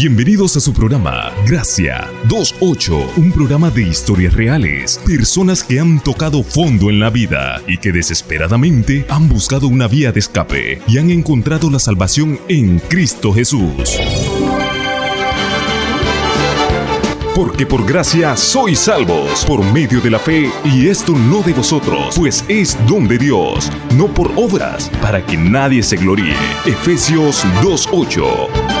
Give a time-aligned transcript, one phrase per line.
[0.00, 6.44] Bienvenidos a su programa Gracia 28, un programa de historias reales, personas que han tocado
[6.44, 11.10] fondo en la vida y que desesperadamente han buscado una vía de escape y han
[11.10, 13.98] encontrado la salvación en Cristo Jesús.
[17.34, 22.14] Porque por gracia sois salvos, por medio de la fe, y esto no de vosotros,
[22.14, 26.36] pues es don de Dios, no por obras, para que nadie se gloríe.
[26.66, 28.77] Efesios 2.8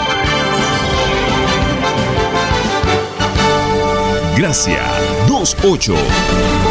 [4.38, 4.84] Gracia
[5.26, 6.67] 28.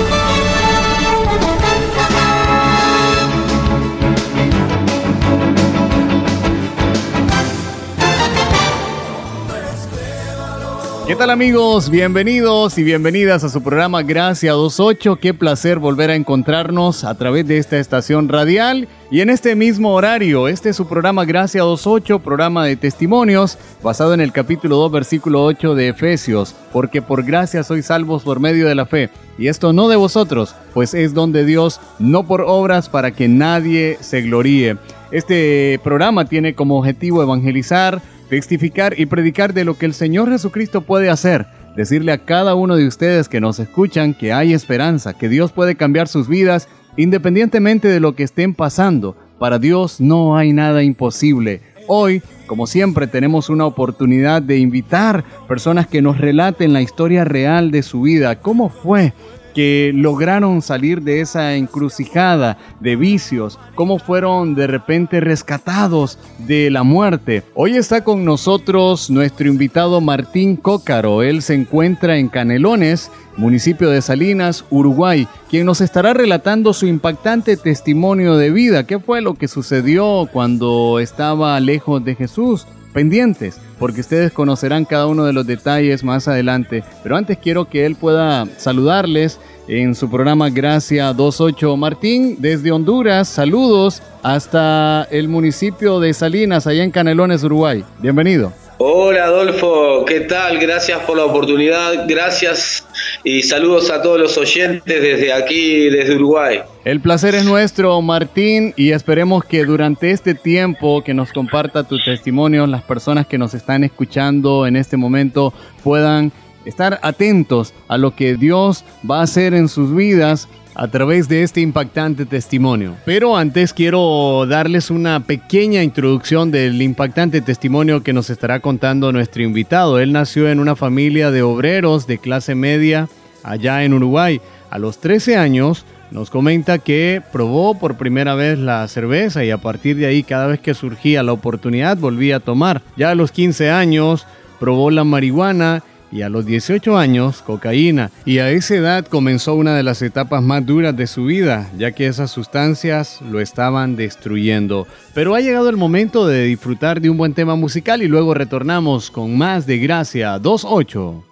[11.18, 11.90] Tal amigos?
[11.90, 15.16] Bienvenidos y bienvenidas a su programa Gracia 28.
[15.16, 19.96] Qué placer volver a encontrarnos a través de esta estación radial y en este mismo
[19.96, 20.48] horario.
[20.48, 25.44] Este es su programa Gracia 28, programa de testimonios basado en el capítulo 2, versículo
[25.46, 26.54] 8 de Efesios.
[26.72, 29.10] Porque por gracia sois salvos por medio de la fe.
[29.40, 33.28] Y esto no de vosotros, pues es don de Dios, no por obras para que
[33.28, 34.78] nadie se gloríe.
[35.10, 40.82] Este programa tiene como objetivo evangelizar, testificar y predicar de lo que el Señor Jesucristo
[40.82, 41.48] puede hacer.
[41.76, 45.76] Decirle a cada uno de ustedes que nos escuchan que hay esperanza, que Dios puede
[45.76, 46.68] cambiar sus vidas
[46.98, 49.16] independientemente de lo que estén pasando.
[49.40, 51.62] Para Dios no hay nada imposible.
[51.88, 57.72] Hoy, como siempre, tenemos una oportunidad de invitar personas que nos relaten la historia real
[57.72, 58.40] de su vida.
[58.42, 59.14] ¿Cómo fue
[59.58, 66.84] que lograron salir de esa encrucijada de vicios, cómo fueron de repente rescatados de la
[66.84, 67.42] muerte.
[67.56, 71.24] Hoy está con nosotros nuestro invitado Martín Cócaro.
[71.24, 77.58] Él se encuentra en Canelones, municipio de Salinas, Uruguay, quien nos estará relatando su impactante
[77.58, 78.86] testimonio de vida.
[78.86, 82.68] ¿Qué fue lo que sucedió cuando estaba lejos de Jesús?
[82.98, 86.84] Pendientes, porque ustedes conocerán cada uno de los detalles más adelante.
[87.04, 91.78] Pero antes quiero que él pueda saludarles en su programa Gracia 28.
[91.78, 97.86] Martín, desde Honduras, saludos hasta el municipio de Salinas, allá en Canelones, Uruguay.
[98.00, 98.52] Bienvenido.
[98.80, 100.60] Hola Adolfo, ¿qué tal?
[100.60, 102.88] Gracias por la oportunidad, gracias
[103.24, 106.60] y saludos a todos los oyentes desde aquí, desde Uruguay.
[106.86, 111.98] El placer es nuestro, Martín, y esperemos que durante este tiempo que nos comparta tu
[111.98, 116.32] testimonio, las personas que nos están escuchando en este momento puedan
[116.64, 121.42] estar atentos a lo que Dios va a hacer en sus vidas a través de
[121.42, 122.96] este impactante testimonio.
[123.04, 129.42] Pero antes quiero darles una pequeña introducción del impactante testimonio que nos estará contando nuestro
[129.42, 130.00] invitado.
[130.00, 133.10] Él nació en una familia de obreros de clase media
[133.44, 134.40] allá en Uruguay.
[134.70, 139.58] A los 13 años nos comenta que probó por primera vez la cerveza y a
[139.58, 142.84] partir de ahí cada vez que surgía la oportunidad volvía a tomar.
[142.96, 144.28] Ya a los 15 años
[144.60, 149.76] probó la marihuana y a los 18 años cocaína y a esa edad comenzó una
[149.76, 154.88] de las etapas más duras de su vida ya que esas sustancias lo estaban destruyendo.
[155.14, 159.12] Pero ha llegado el momento de disfrutar de un buen tema musical y luego retornamos
[159.12, 161.24] con más de Gracia 28.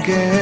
[0.00, 0.39] Alguien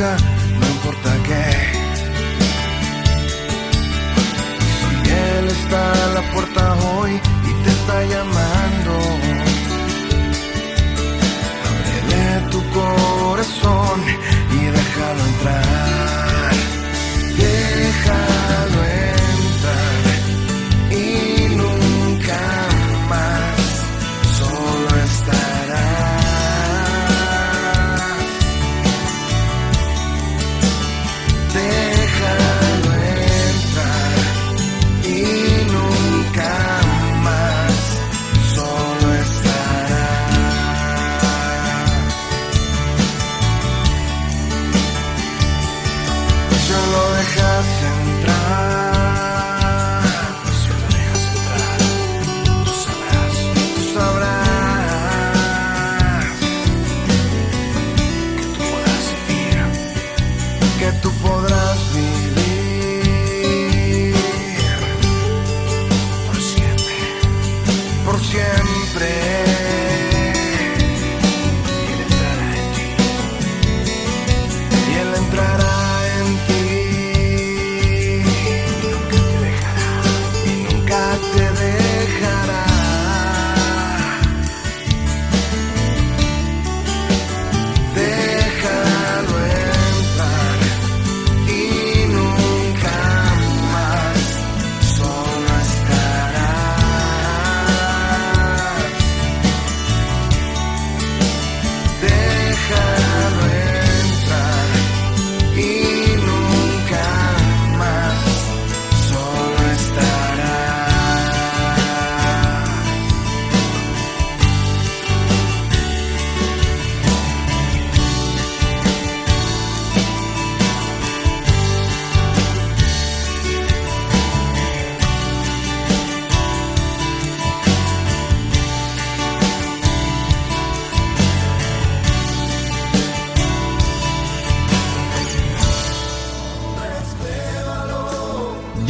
[0.00, 1.44] no importa qué.
[4.78, 8.49] Si Él está a la puerta hoy y te está llamando,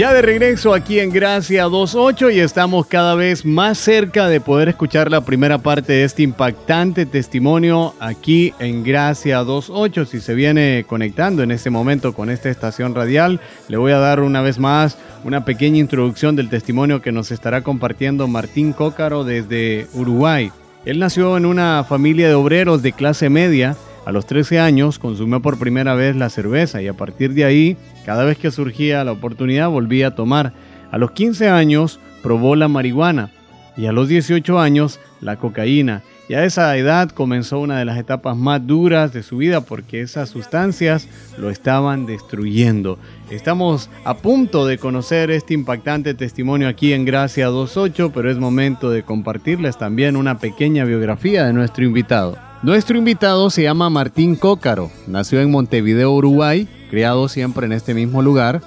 [0.00, 4.70] Ya de regreso aquí en Gracia 28 y estamos cada vez más cerca de poder
[4.70, 10.06] escuchar la primera parte de este impactante testimonio aquí en Gracia 28.
[10.06, 14.20] Si se viene conectando en este momento con esta estación radial, le voy a dar
[14.20, 19.87] una vez más una pequeña introducción del testimonio que nos estará compartiendo Martín Cócaro desde
[19.93, 20.50] Uruguay.
[20.87, 23.76] Él nació en una familia de obreros de clase media.
[24.06, 27.76] A los 13 años consumió por primera vez la cerveza y a partir de ahí
[28.05, 30.52] cada vez que surgía la oportunidad volvía a tomar.
[30.91, 33.31] A los 15 años probó la marihuana
[33.76, 36.02] y a los 18 años la cocaína.
[36.29, 40.00] Y a esa edad comenzó una de las etapas más duras de su vida porque
[40.00, 42.99] esas sustancias lo estaban destruyendo.
[43.31, 48.91] Estamos a punto de conocer este impactante testimonio aquí en Gracia 28, pero es momento
[48.91, 52.50] de compartirles también una pequeña biografía de nuestro invitado.
[52.62, 58.20] Nuestro invitado se llama Martín Cócaro, nació en Montevideo, Uruguay, criado siempre en este mismo
[58.20, 58.60] lugar.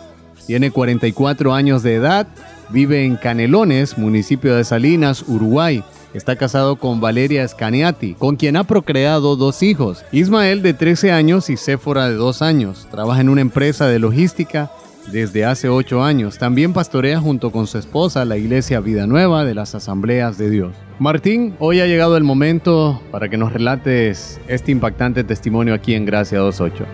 [0.48, 2.28] Tiene 44 años de edad,
[2.69, 5.84] vive en Canelones, municipio de Salinas, Uruguay.
[6.16, 11.51] Está casado con Valeria Scaniati, con quien ha procreado dos hijos, Ismael de 13 años
[11.51, 12.88] y Séfora de 2 años.
[12.89, 14.72] Trabaja en una empresa de logística
[15.12, 16.38] desde hace 8 años.
[16.38, 20.76] También pastorea junto con su esposa la iglesia Vida Nueva de las Asambleas de Dios.
[21.00, 26.06] Martín, hoy ha llegado el momento para que nos relates este impactante testimonio aquí en
[26.06, 26.86] Gracia 28.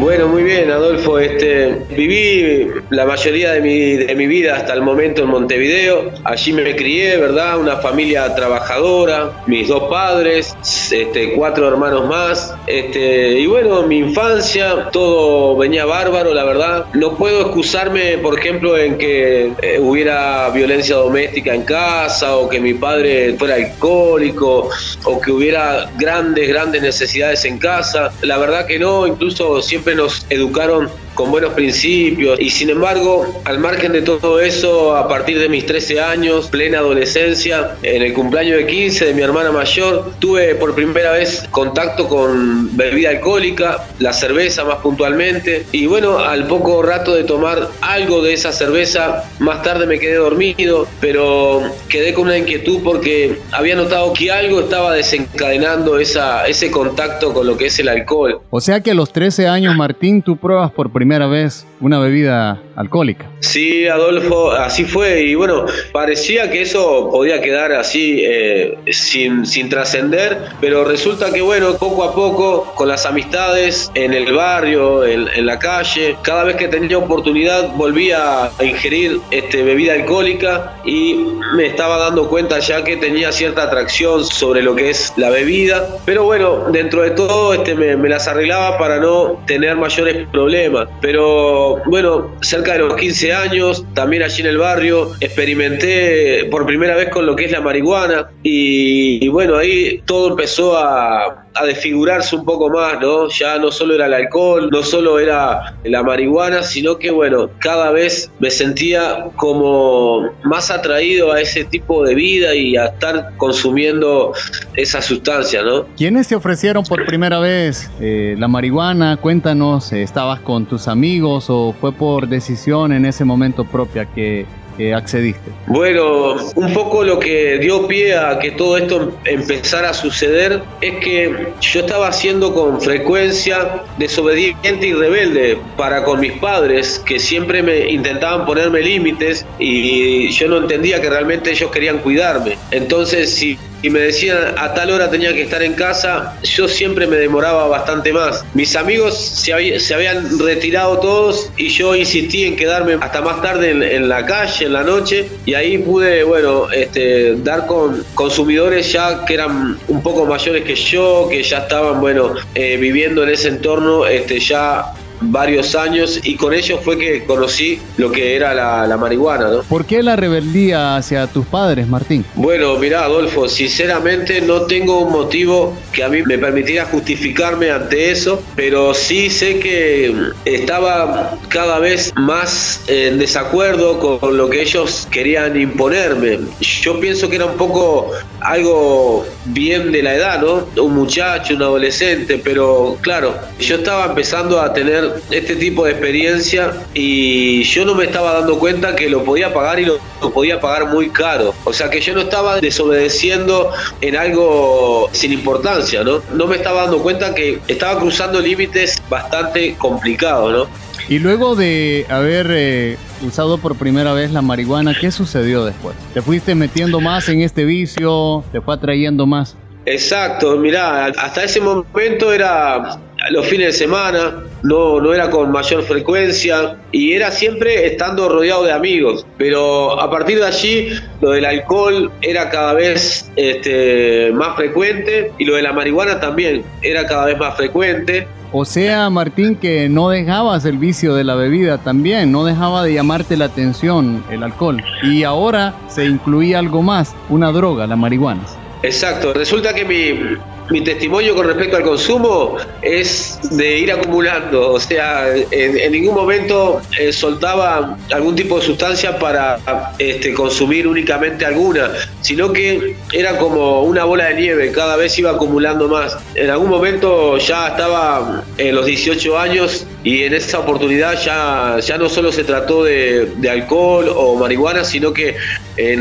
[0.00, 1.18] Bueno, muy bien, Adolfo.
[1.18, 6.10] Este, viví la mayoría de mi, de mi vida hasta el momento en Montevideo.
[6.24, 7.58] Allí me crié, ¿verdad?
[7.58, 10.56] Una familia trabajadora, mis dos padres,
[10.90, 12.54] este, cuatro hermanos más.
[12.66, 16.86] Este, y bueno, mi infancia, todo venía bárbaro, la verdad.
[16.94, 22.58] No puedo excusarme, por ejemplo, en que eh, hubiera violencia doméstica en casa o que
[22.58, 24.70] mi padre fuera alcohólico
[25.04, 28.10] o que hubiera grandes, grandes necesidades en casa.
[28.22, 33.58] La verdad que no, incluso siempre nos educaron con buenos principios y sin embargo, al
[33.58, 38.58] margen de todo eso, a partir de mis 13 años, plena adolescencia, en el cumpleaños
[38.58, 44.12] de 15 de mi hermana mayor, tuve por primera vez contacto con bebida alcohólica, la
[44.12, 49.62] cerveza más puntualmente, y bueno, al poco rato de tomar algo de esa cerveza, más
[49.62, 54.94] tarde me quedé dormido, pero quedé con una inquietud porque había notado que algo estaba
[54.94, 58.40] desencadenando esa, ese contacto con lo que es el alcohol.
[58.50, 62.60] O sea que a los 13 años, Martín, tú pruebas por primera vez una bebida
[62.80, 63.30] alcohólica.
[63.40, 65.22] Sí, Adolfo, así fue.
[65.22, 71.40] Y bueno, parecía que eso podía quedar así eh, sin, sin trascender, pero resulta que
[71.40, 76.44] bueno, poco a poco, con las amistades en el barrio, en, en, la calle, cada
[76.44, 81.14] vez que tenía oportunidad volvía a ingerir este, bebida alcohólica y
[81.54, 85.86] me estaba dando cuenta ya que tenía cierta atracción sobre lo que es la bebida.
[86.04, 90.88] Pero bueno, dentro de todo este, me, me las arreglaba para no tener mayores problemas.
[91.00, 96.94] Pero bueno, cerca de los 15 años, también allí en el barrio, experimenté por primera
[96.96, 102.36] vez con lo que es la marihuana y bueno, ahí todo empezó a, a desfigurarse
[102.36, 103.28] un poco más, ¿no?
[103.28, 107.90] Ya no solo era el alcohol, no solo era la marihuana, sino que, bueno, cada
[107.90, 114.32] vez me sentía como más atraído a ese tipo de vida y a estar consumiendo
[114.76, 115.86] esa sustancia, ¿no?
[115.96, 119.16] ¿Quiénes te ofrecieron por primera vez eh, la marihuana?
[119.16, 124.46] Cuéntanos, ¿estabas con tus amigos o fue por decisión en ese momento propia que
[124.94, 125.50] accediste?
[125.66, 130.96] Bueno, un poco lo que dio pie a que todo esto empezara a suceder es
[130.96, 137.62] que yo estaba haciendo con frecuencia desobediente y rebelde para con mis padres, que siempre
[137.62, 142.56] me intentaban ponerme límites y yo no entendía que realmente ellos querían cuidarme.
[142.70, 147.06] Entonces, si y me decían a tal hora tenía que estar en casa, yo siempre
[147.06, 148.44] me demoraba bastante más.
[148.54, 154.08] Mis amigos se, habían retirado todos y yo insistí en quedarme hasta más tarde en,
[154.08, 159.34] la calle, en la noche, y ahí pude, bueno, este, dar con consumidores ya que
[159.34, 164.06] eran un poco mayores que yo, que ya estaban, bueno, eh, viviendo en ese entorno,
[164.06, 169.48] este, ya varios años y con ellos fue que conocí lo que era la, marihuana.
[169.48, 169.62] ¿no?
[169.62, 172.24] ¿Por qué la rebeldía hacia tus padres, Martín?
[172.34, 178.10] Bueno, mira, Adolfo, sinceramente no tengo un motivo que a mí me permitiera justificarme ante
[178.10, 185.08] eso, pero sí sé que estaba cada vez más en desacuerdo con lo que ellos
[185.10, 186.38] querían imponerme.
[186.60, 188.10] Yo pienso que era un poco
[188.40, 190.66] algo bien de la edad, ¿no?
[190.82, 195.92] Un muchacho, un adolescente, pero claro, yo estaba empezando a tener tener este tipo de
[195.92, 199.98] experiencia y yo no me estaba dando cuenta que lo podía pagar y lo,
[200.32, 201.54] podía pagar muy caro.
[201.64, 206.22] O sea que yo no estaba desobedeciendo en algo sin importancia, ¿no?
[206.34, 210.90] No me estaba dando cuenta que estaba cruzando límites bastante complicados, ¿no?
[211.08, 215.96] Y luego de haber eh, usado por primera vez la marihuana, ¿qué sucedió después?
[216.14, 218.44] ¿Te fuiste metiendo más en este vicio?
[218.52, 219.56] ¿Te fue atrayendo más?
[219.86, 222.98] Exacto, mirá, hasta ese momento era
[223.30, 228.64] los fines de semana, no, no era con mayor frecuencia y era siempre estando rodeado
[228.64, 229.26] de amigos.
[229.36, 230.88] Pero a partir de allí
[231.20, 236.64] lo del alcohol era cada vez este, más frecuente y lo de la marihuana también
[236.82, 238.26] era cada vez más frecuente.
[238.52, 242.94] O sea, Martín, que no dejabas el vicio de la bebida también, no dejaba de
[242.94, 244.82] llamarte la atención el alcohol.
[245.04, 248.42] Y ahora se incluía algo más, una droga, la marihuana.
[248.82, 250.38] Exacto, resulta que mi,
[250.70, 256.80] mi testimonio con respecto al consumo es de ir acumulando, o sea, en, ningún momento
[256.96, 259.58] eh, soltaba algún tipo de sustancia para
[259.98, 265.32] este, consumir únicamente alguna, sino que era como una bola de nieve, cada vez iba
[265.32, 266.16] acumulando más.
[266.36, 271.98] En algún momento ya estaba en los 18 años y en esa oportunidad ya, ya
[271.98, 275.36] no solo se trató de, alcohol o marihuana, sino que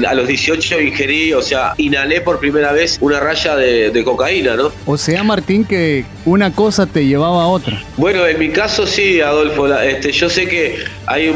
[0.07, 4.55] a los 18 ingerí, o sea, inhalé por primera vez una raya de cocaína.
[4.85, 7.81] O sea, Martín, que una cosa te llevaba a otra.
[7.97, 9.67] Bueno, en mi caso sí, Adolfo.
[9.67, 11.33] Este, yo sé que hay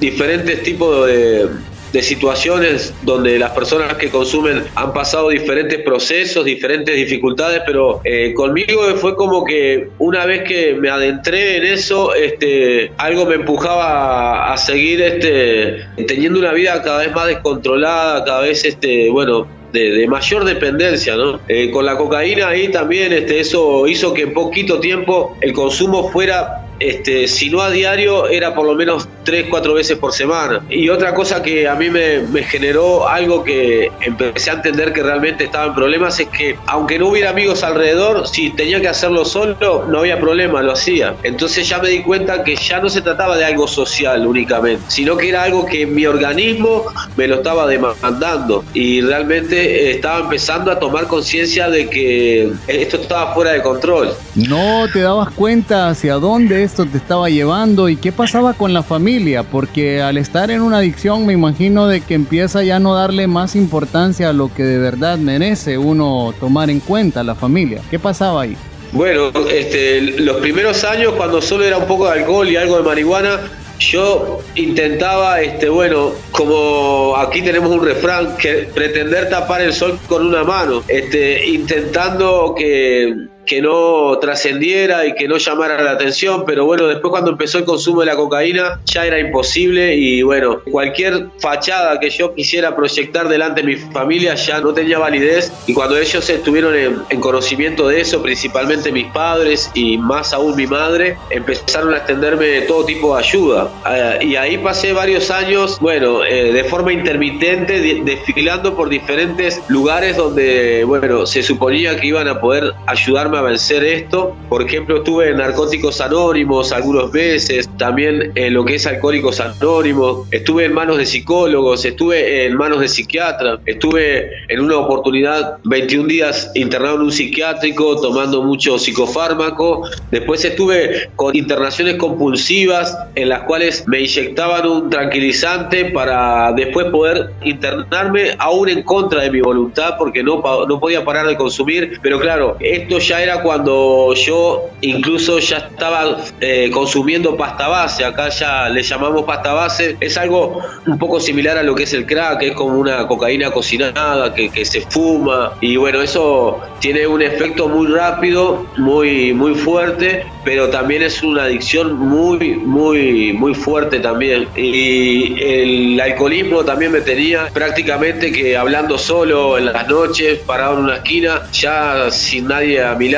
[0.00, 1.48] diferentes tipos de,
[1.96, 8.82] situaciones donde las personas que consumen han pasado diferentes procesos, diferentes dificultades, pero eh, conmigo
[8.96, 14.56] fue como que una vez que me adentré en eso, este, algo me empujaba a,
[14.58, 20.44] seguir este, teniendo una vida cada vez más descontrolada, cada vez, este, bueno, de, mayor
[20.44, 21.40] dependencia, ¿no?
[21.48, 26.10] Eh, con la cocaína ahí también este, eso hizo que en poquito tiempo el consumo
[26.10, 30.62] fuera este, si no a diario, era por lo menos 3, 4 veces por semana.
[30.70, 35.44] Y otra cosa que a mí me, generó algo que empecé a entender que realmente
[35.44, 39.84] estaba en problemas es que aunque no hubiera amigos alrededor, si tenía que hacerlo solo,
[39.88, 41.14] no había problema, lo hacía.
[41.22, 45.16] Entonces ya me di cuenta que ya no se trataba de algo social únicamente, sino
[45.16, 46.84] que era algo que mi organismo
[47.16, 53.34] me lo estaba demandando y realmente estaba empezando a tomar conciencia de que esto estaba
[53.34, 54.14] fuera de control.
[54.34, 58.82] No te dabas cuenta hacia dónde esto te estaba llevando y qué pasaba con la
[58.82, 63.28] familia, porque al estar en una adicción me imagino de que empieza ya no darle
[63.28, 67.80] más importancia a lo que de verdad merece uno tomar en cuenta, la familia.
[67.88, 68.56] ¿Qué pasaba ahí?
[68.92, 72.82] Bueno, este, los primeros años cuando solo era un poco de alcohol y algo de
[72.82, 73.40] marihuana,
[73.78, 80.26] yo intentaba, este, bueno, como aquí tenemos un refrán, que pretender tapar el sol con
[80.26, 83.14] una mano, este, intentando que
[83.46, 87.64] que no trascendiera y que no llamara la atención, pero bueno, después cuando empezó el
[87.64, 93.28] consumo de la cocaína ya era imposible y bueno, cualquier fachada que yo quisiera proyectar
[93.28, 96.74] delante de mi familia ya no tenía validez y cuando ellos estuvieron
[97.08, 102.62] en, conocimiento de eso, principalmente mis padres y más aún mi madre, empezaron a extenderme
[102.62, 103.68] todo tipo de ayuda.
[103.90, 110.16] Eh, y ahí pasé varios años, bueno, eh, de forma intermitente, desfilando por diferentes lugares
[110.16, 114.36] donde, bueno, se suponía que iban a poder ayudarme a vencer esto.
[114.48, 120.26] Por ejemplo, estuve en Narcóticos Anónimos algunos meses, también en lo que es Alcohólicos Anónimos,
[120.30, 126.08] estuve en manos de psicólogos, estuve en manos de psiquiatras, estuve en una oportunidad 21
[126.08, 133.42] días internado en un psiquiátrico tomando mucho psicofármaco, después estuve con internaciones compulsivas en las
[133.42, 139.94] cuales me inyectaban un tranquilizante para después poder internarme aún en contra de mi voluntad
[139.98, 145.38] porque no, no podía parar de consumir, pero claro, esto ya era cuando yo incluso
[145.40, 150.98] ya estaba eh, consumiendo pasta base, acá ya le llamamos pasta base, es algo un
[150.98, 154.64] poco similar a lo que es el crack, es como una cocaína cocinada que, que
[154.64, 155.54] se fuma.
[155.60, 161.44] Y bueno, eso tiene un efecto muy rápido, muy, muy fuerte, pero también es una
[161.44, 164.46] adicción muy, muy, muy fuerte también.
[164.56, 170.84] Y el alcoholismo también me tenía prácticamente que hablando solo en las noches, parado en
[170.84, 173.15] una esquina, ya sin nadie a mi lado,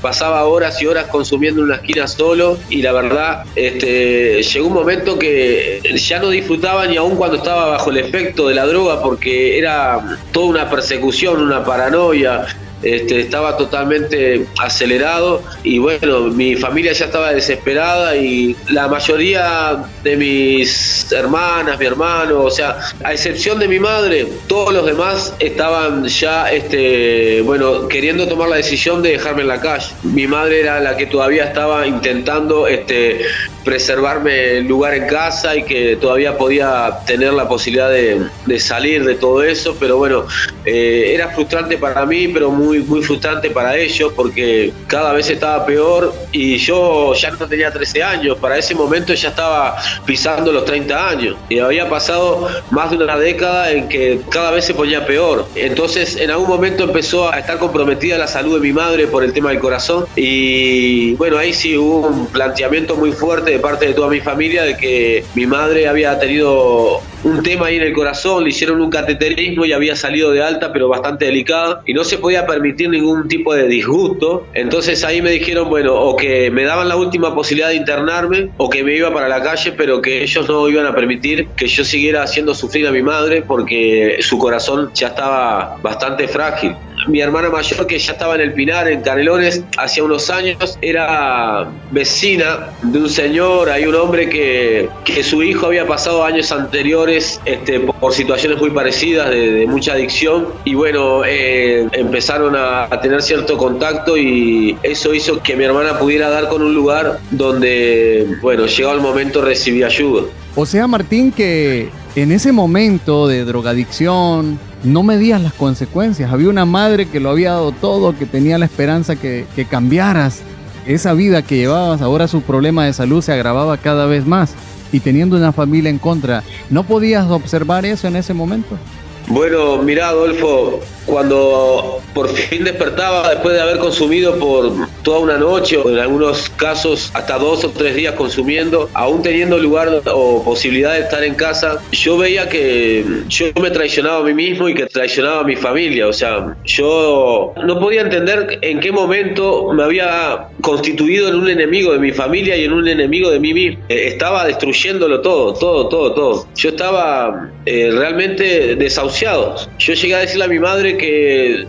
[0.00, 4.74] pasaba horas y horas consumiendo en una esquina solo y la verdad, este, llegó un
[4.74, 9.02] momento que ya no disfrutaba ni aún cuando estaba bajo el efecto de la droga
[9.02, 12.46] porque era toda una persecución, una paranoia
[12.82, 20.16] este, estaba totalmente acelerado y bueno, mi familia ya estaba desesperada y la mayoría de
[20.16, 26.06] mis hermanas, mi hermano, o sea, a excepción de mi madre, todos los demás estaban
[26.06, 29.86] ya, este, bueno, queriendo tomar la decisión de dejarme en la calle.
[30.02, 33.20] Mi madre era la que todavía estaba intentando este,
[33.64, 39.14] preservarme el lugar en casa y que todavía podía tener la posibilidad de, salir de
[39.14, 40.26] todo eso, pero bueno,
[40.64, 46.14] eh, era frustrante para mí, pero muy, frustrante para ellos porque cada vez estaba peor
[46.30, 51.08] y yo ya no tenía 13 años, para ese momento ya estaba pisando los 30
[51.08, 55.46] años y había pasado más de una década en que cada vez se ponía peor.
[55.54, 59.32] Entonces en algún momento empezó a estar comprometida la salud de mi madre por el
[59.32, 63.94] tema del corazón y bueno, ahí sí hubo un planteamiento muy fuerte de parte de
[63.94, 68.44] toda mi familia de que mi madre había tenido un tema ahí en el corazón,
[68.44, 72.18] le hicieron un cateterismo y había salido de alta, pero bastante delicada, y no se
[72.18, 74.46] podía permitir ningún tipo de disgusto.
[74.54, 78.68] Entonces ahí me dijeron, bueno, o que me daban la última posibilidad de internarme, o
[78.68, 81.84] que me iba para la calle, pero que ellos no iban a permitir que yo
[81.84, 86.74] siguiera haciendo sufrir a mi madre porque su corazón ya estaba bastante frágil
[87.08, 91.68] mi hermana mayor, que ya estaba en el Pinar, en Canelones, hacía unos años, era
[91.90, 97.40] vecina de un señor, hay un hombre que, que su hijo había pasado años anteriores
[97.44, 103.56] este, por situaciones muy parecidas, de, mucha adicción, y bueno, eh, empezaron a, tener cierto
[103.56, 108.92] contacto y eso hizo que mi hermana pudiera dar con un lugar donde, bueno, llegó
[108.92, 110.24] el momento recibí ayuda.
[110.54, 116.32] O sea, Martín, que en ese momento de drogadicción, no medías las consecuencias.
[116.32, 120.42] Había una madre que lo había dado todo, que tenía la esperanza que, que cambiaras.
[120.86, 124.54] Esa vida que llevabas, ahora su problema de salud se agravaba cada vez más.
[124.92, 128.76] Y teniendo una familia en contra, ¿no podías observar eso en ese momento?
[129.26, 135.76] Bueno, mira, Adolfo, cuando por fin despertaba después de haber consumido por toda una noche
[135.76, 140.92] o en algunos casos hasta dos o tres días consumiendo, aún teniendo lugar o posibilidad
[140.92, 144.86] de estar en casa, yo veía que yo me traicionaba a mí mismo y que
[144.86, 146.06] traicionaba a mi familia.
[146.06, 151.92] O sea, yo no podía entender en qué momento me había constituido en un enemigo
[151.92, 153.84] de mi familia y en un enemigo de mí mismo.
[153.88, 156.48] Eh, estaba destruyéndolo todo, todo, todo, todo.
[156.56, 159.11] Yo estaba eh, realmente desahuciado.
[159.20, 161.68] Yo llegué a decirle a mi madre que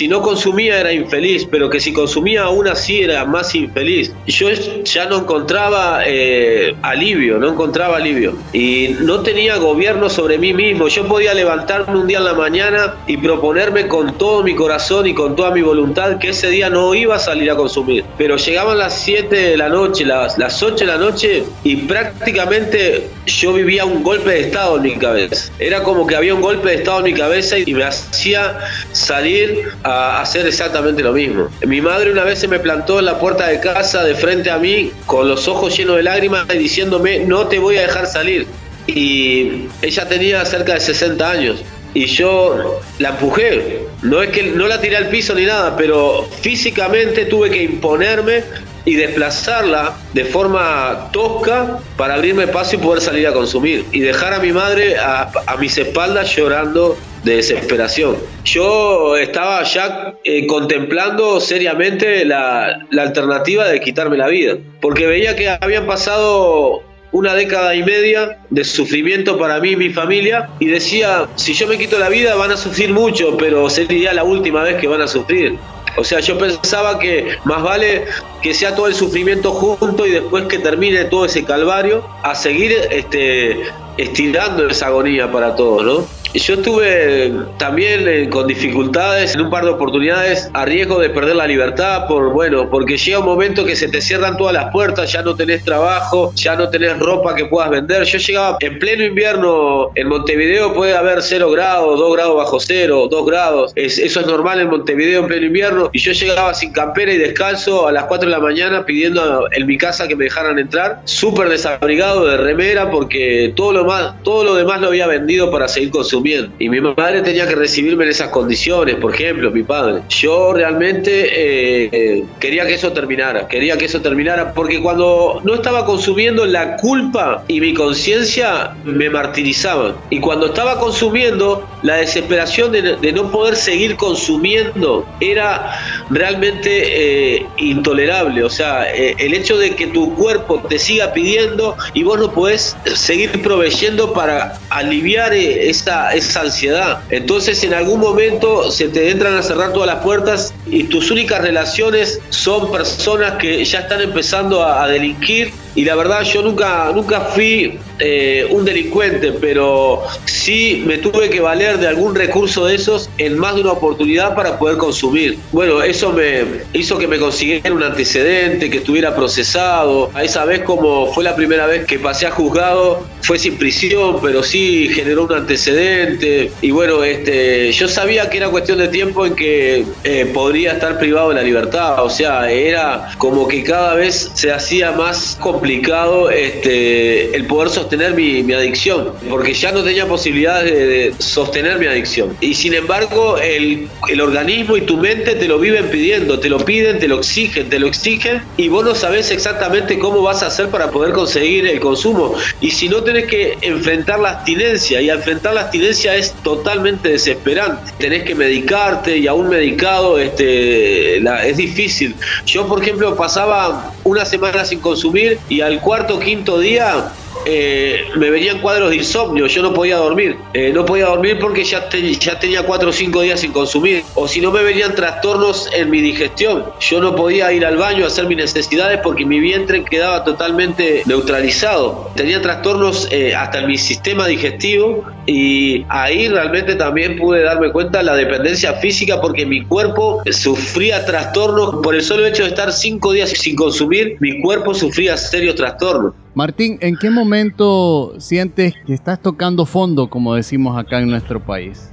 [0.00, 4.10] si no consumía era infeliz, pero que si consumía aún así era más infeliz.
[4.26, 4.48] Yo
[4.82, 8.34] ya no encontraba eh, alivio, no encontraba alivio.
[8.54, 10.88] Y no tenía gobierno sobre mí mismo.
[10.88, 15.12] Yo podía levantarme un día en la mañana y proponerme con todo mi corazón y
[15.12, 18.06] con toda mi voluntad que ese día no iba a salir a consumir.
[18.16, 23.10] Pero llegaban las 7 de la noche, las, las 8 de la noche y prácticamente
[23.26, 25.52] yo vivía un golpe de estado en mi cabeza.
[25.58, 28.60] Era como que había un golpe de estado en mi cabeza y me hacía
[28.92, 29.89] salir a
[30.20, 31.48] hacer exactamente lo mismo.
[31.66, 34.58] Mi madre una vez se me plantó en la puerta de casa de frente a
[34.58, 38.46] mí con los ojos llenos de lágrimas y diciéndome no te voy a dejar salir.
[38.86, 41.62] Y ella tenía cerca de 60 años
[41.94, 43.86] y yo la empujé.
[44.02, 48.44] No es que no la tiré al piso ni nada, pero físicamente tuve que imponerme
[48.84, 54.32] y desplazarla de forma tosca para abrirme paso y poder salir a consumir y dejar
[54.32, 58.16] a mi madre a, mis espaldas llorando de desesperación.
[58.44, 65.36] Yo estaba ya eh, contemplando seriamente la, la alternativa de quitarme la vida, porque veía
[65.36, 70.66] que habían pasado una década y media de sufrimiento para mí y mi familia y
[70.66, 74.62] decía, si yo me quito la vida van a sufrir mucho, pero sería la última
[74.62, 75.58] vez que van a sufrir.
[75.96, 78.04] O sea, yo pensaba que más vale
[78.42, 82.72] que sea todo el sufrimiento junto y después que termine todo ese calvario, a seguir
[82.90, 83.60] este,
[83.96, 86.19] estirando esa agonía para todos, ¿no?
[86.32, 91.34] Yo estuve también eh, con dificultades en un par de oportunidades a riesgo de perder
[91.34, 95.12] la libertad por bueno, porque llega un momento que se te cierran todas las puertas,
[95.12, 98.04] ya no tenés trabajo, ya no tenés ropa que puedas vender.
[98.04, 103.08] Yo llegaba en pleno invierno en Montevideo puede haber 0 grados, 2 grados bajo cero,
[103.10, 103.72] 2 grados.
[103.74, 107.88] eso es normal en Montevideo en pleno invierno y yo llegaba sin campera y descalzo
[107.88, 111.48] a las 4 de la mañana pidiendo en mi casa que me dejaran entrar, súper
[111.48, 115.90] desabrigado de remera porque todo lo más todo lo demás lo había vendido para seguir
[115.90, 116.19] consumiendo
[116.58, 120.02] Y mi madre tenía que recibirme en esas condiciones, por ejemplo, mi padre.
[120.08, 125.84] Yo realmente eh, quería que eso terminara, quería que eso terminara, porque cuando no estaba
[125.84, 129.94] consumiendo la culpa y mi conciencia me martirizaban.
[130.10, 135.72] Y cuando estaba consumiendo, la desesperación de, no poder seguir consumiendo era
[136.10, 138.44] realmente eh, intolerable.
[138.44, 142.32] O sea, eh, el hecho de que tu cuerpo te siga pidiendo y vos no
[142.32, 145.68] podés seguir proveyendo para aliviar eh,
[146.14, 147.00] esa, ansiedad.
[147.10, 151.42] Entonces en algún momento se te entran a cerrar todas las puertas y tus únicas
[151.42, 157.20] relaciones son personas que ya están empezando a delinquir y la verdad yo nunca, nunca
[157.20, 163.08] fui eh, un delincuente, pero sí me tuve que valer de algún recurso de esos
[163.18, 165.38] en más de una oportunidad para poder consumir.
[165.52, 170.10] Bueno, eso me hizo que me consiguiera un antecedente, que estuviera procesado.
[170.14, 174.16] A esa vez como fue la primera vez que pasé a juzgado, fue sin prisión,
[174.20, 176.50] pero sí generó un antecedente.
[176.62, 180.98] Y bueno, este, yo sabía que era cuestión de tiempo en que eh, podría estar
[180.98, 182.02] privado de la libertad.
[182.02, 187.68] O sea, era como que cada vez se hacía más complicado complicado este, el poder
[187.68, 192.34] sostener mi, adicción, porque ya no tenía posibilidad de, sostener mi adicción.
[192.40, 196.58] Y sin embargo, el, el, organismo y tu mente te lo viven pidiendo, te lo
[196.58, 200.46] piden, te lo exigen, te lo exigen, y vos no sabés exactamente cómo vas a
[200.46, 202.34] hacer para poder conseguir el consumo.
[202.62, 207.92] Y si no tenés que enfrentar la abstinencia, y enfrentar la abstinencia es totalmente desesperante.
[207.98, 212.14] Tenés que medicarte, y aún medicado este, es difícil.
[212.46, 218.30] Yo, por ejemplo, pasaba una semana sin consumir y al cuarto quinto día eh, me
[218.30, 220.36] venían cuadros de insomnio, yo no podía dormir.
[220.52, 224.04] Eh, no podía dormir porque ya, tenía cuatro o cinco días sin consumir.
[224.14, 226.64] O si no me venían trastornos en mi digestión.
[226.80, 231.02] Yo no podía ir al baño a hacer mis necesidades porque mi vientre quedaba totalmente
[231.06, 232.10] neutralizado.
[232.14, 237.98] Tenía trastornos eh, hasta en mi sistema digestivo y ahí realmente también pude darme cuenta
[237.98, 242.72] de la dependencia física porque mi cuerpo sufría trastornos por el solo hecho de estar
[242.72, 246.14] cinco días sin consumir, mi cuerpo sufría serios trastornos.
[246.40, 251.92] Martín, ¿en qué momento sientes que estás tocando fondo, como decimos acá en nuestro país?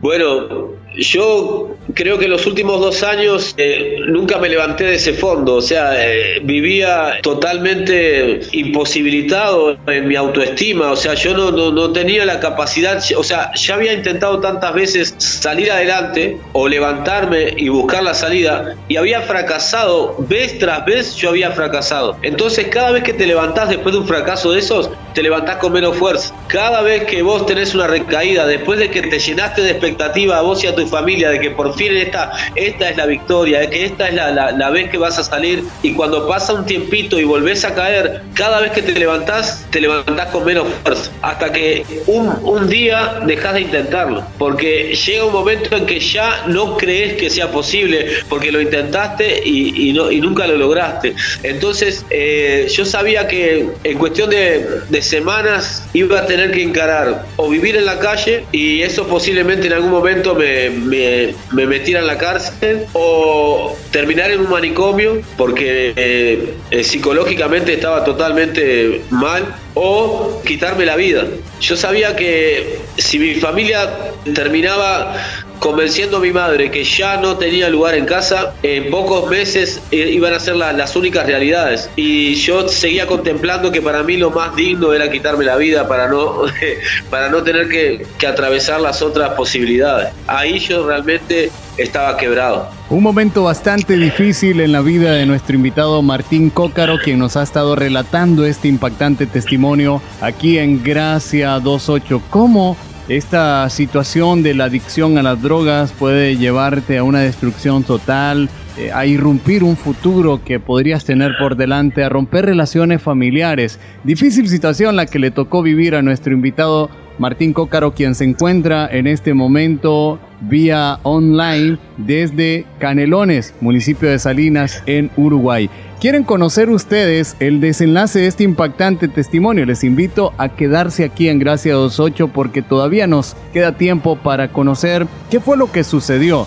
[0.00, 5.54] Bueno, yo creo que los últimos dos años eh, nunca me levanté de ese fondo,
[5.54, 11.92] o sea, eh, vivía totalmente imposibilitado en mi autoestima, o sea, yo no, no, no,
[11.92, 17.68] tenía la capacidad, o sea, ya había intentado tantas veces salir adelante o levantarme y
[17.68, 22.16] buscar la salida y había fracasado, vez tras vez yo había fracasado.
[22.22, 25.72] Entonces, cada vez que te levantás después de un fracaso de esos, te levantás con
[25.72, 26.34] menos fuerza.
[26.48, 30.42] Cada vez que vos tenés una recaída, después de que te llenaste de expectativa a
[30.42, 33.70] vos y a tu familia de que por fin esta, esta es la victoria, de
[33.70, 37.18] que esta es la, la, vez que vas a salir y cuando pasa un tiempito
[37.18, 41.52] y volvés a caer, cada vez que te levantás, te levantás con menos fuerza, hasta
[41.52, 46.76] que un, un día dejas de intentarlo, porque llega un momento en que ya no
[46.76, 51.14] crees que sea posible, porque lo intentaste y, y, no, y nunca lo lograste.
[51.42, 57.26] Entonces eh, yo sabía que en cuestión de, de semanas iba a tener que encarar
[57.36, 62.00] o vivir en la calle y eso posiblemente en algún momento me, me, me metiera
[62.00, 69.54] en la cárcel o terminar en un manicomio porque eh, eh, psicológicamente estaba totalmente mal
[69.74, 71.24] o quitarme la vida.
[71.60, 73.90] Yo sabía que si mi familia
[74.34, 75.16] terminaba
[75.58, 80.10] convenciendo a mi madre que ya no tenía lugar en casa, en pocos meses eh,
[80.12, 81.90] iban a ser las únicas realidades.
[81.96, 86.08] Y yo seguía contemplando que para mí lo más digno era quitarme la vida para
[86.08, 86.42] no,
[87.10, 90.12] para no tener que, que atravesar las otras posibilidades.
[90.26, 92.68] Ahí yo realmente estaba quebrado.
[92.90, 97.42] Un momento bastante difícil en la vida de nuestro invitado Martín Cócaro, quien nos ha
[97.42, 102.22] estado relatando este impactante testimonio aquí en Gracia 28.
[102.30, 102.76] ¿Cómo
[103.08, 108.92] esta situación de la adicción a las drogas puede llevarte a una destrucción total, eh,
[108.92, 113.80] a irrumpir un futuro que podrías tener por delante, a romper relaciones familiares.
[114.04, 118.86] Difícil situación la que le tocó vivir a nuestro invitado Martín Cócaro, quien se encuentra
[118.86, 125.68] en este momento vía online desde Canelones, municipio de Salinas, en Uruguay.
[126.00, 129.66] ¿Quieren conocer ustedes el desenlace de este impactante testimonio?
[129.66, 135.08] Les invito a quedarse aquí en Gracia 28 porque todavía nos queda tiempo para conocer
[135.28, 136.46] qué fue lo que sucedió.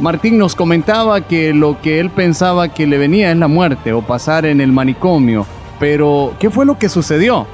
[0.00, 4.02] Martín nos comentaba que lo que él pensaba que le venía es la muerte o
[4.02, 5.46] pasar en el manicomio,
[5.80, 7.48] pero ¿qué fue lo que sucedió?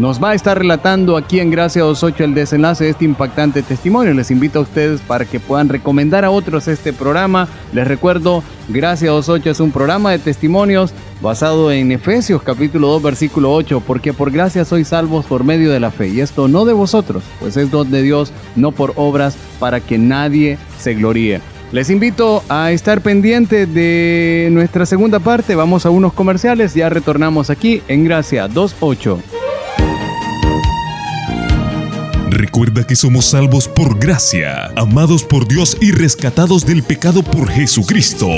[0.00, 4.14] Nos va a estar relatando aquí en Gracia 28 el desenlace de este impactante testimonio.
[4.14, 7.48] Les invito a ustedes para que puedan recomendar a otros este programa.
[7.74, 13.52] Les recuerdo, Gracia 28 es un programa de testimonios basado en Efesios capítulo 2 versículo
[13.52, 16.72] 8, porque por gracia sois salvos por medio de la fe, y esto no de
[16.72, 21.42] vosotros, pues es don de Dios, no por obras, para que nadie se gloríe.
[21.72, 27.50] Les invito a estar pendientes de nuestra segunda parte, vamos a unos comerciales, ya retornamos
[27.50, 29.39] aquí en Gracia 28.
[32.50, 38.28] Recuerda que somos salvos por gracia, amados por Dios y rescatados del pecado por Jesucristo.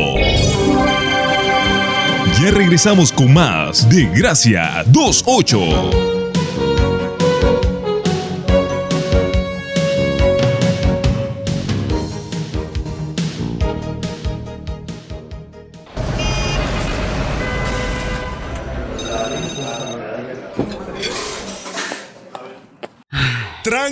[2.39, 6.22] Ya regresamos con más de Gracia 28.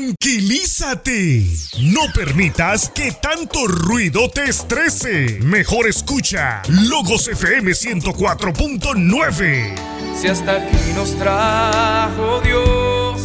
[0.00, 1.44] Tranquilízate.
[1.82, 5.40] No permitas que tanto ruido te estrese.
[5.42, 9.74] Mejor escucha Logos FM 104.9.
[10.18, 13.20] Si hasta aquí nos trajo Dios,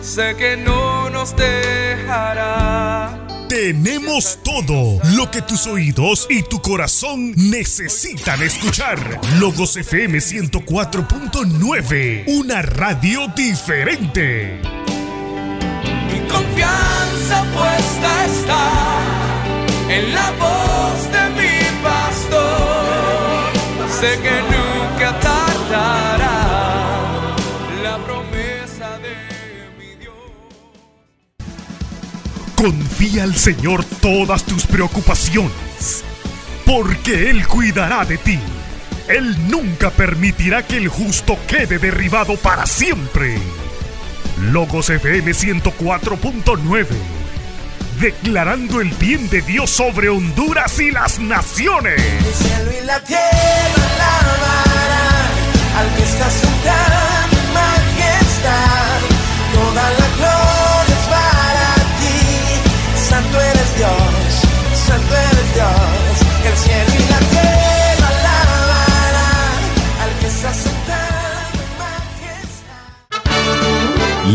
[0.00, 3.26] sé que no nos dejará.
[3.50, 9.20] Tenemos todo lo que tus oídos y tu corazón necesitan escuchar.
[9.38, 14.62] Logos FM 104.9, una radio diferente
[16.28, 18.64] confianza puesta está
[19.88, 23.52] en la voz de mi pastor.
[24.00, 26.36] Sé que nunca tardará
[27.82, 29.16] la promesa de
[29.78, 30.14] mi Dios.
[32.54, 36.04] Confía al Señor todas tus preocupaciones,
[36.64, 38.38] porque Él cuidará de ti.
[39.08, 43.38] Él nunca permitirá que el justo quede derribado para siempre.
[44.40, 46.86] Logos FM 104.9.
[48.00, 52.00] Declarando el bien de Dios sobre Honduras y las naciones.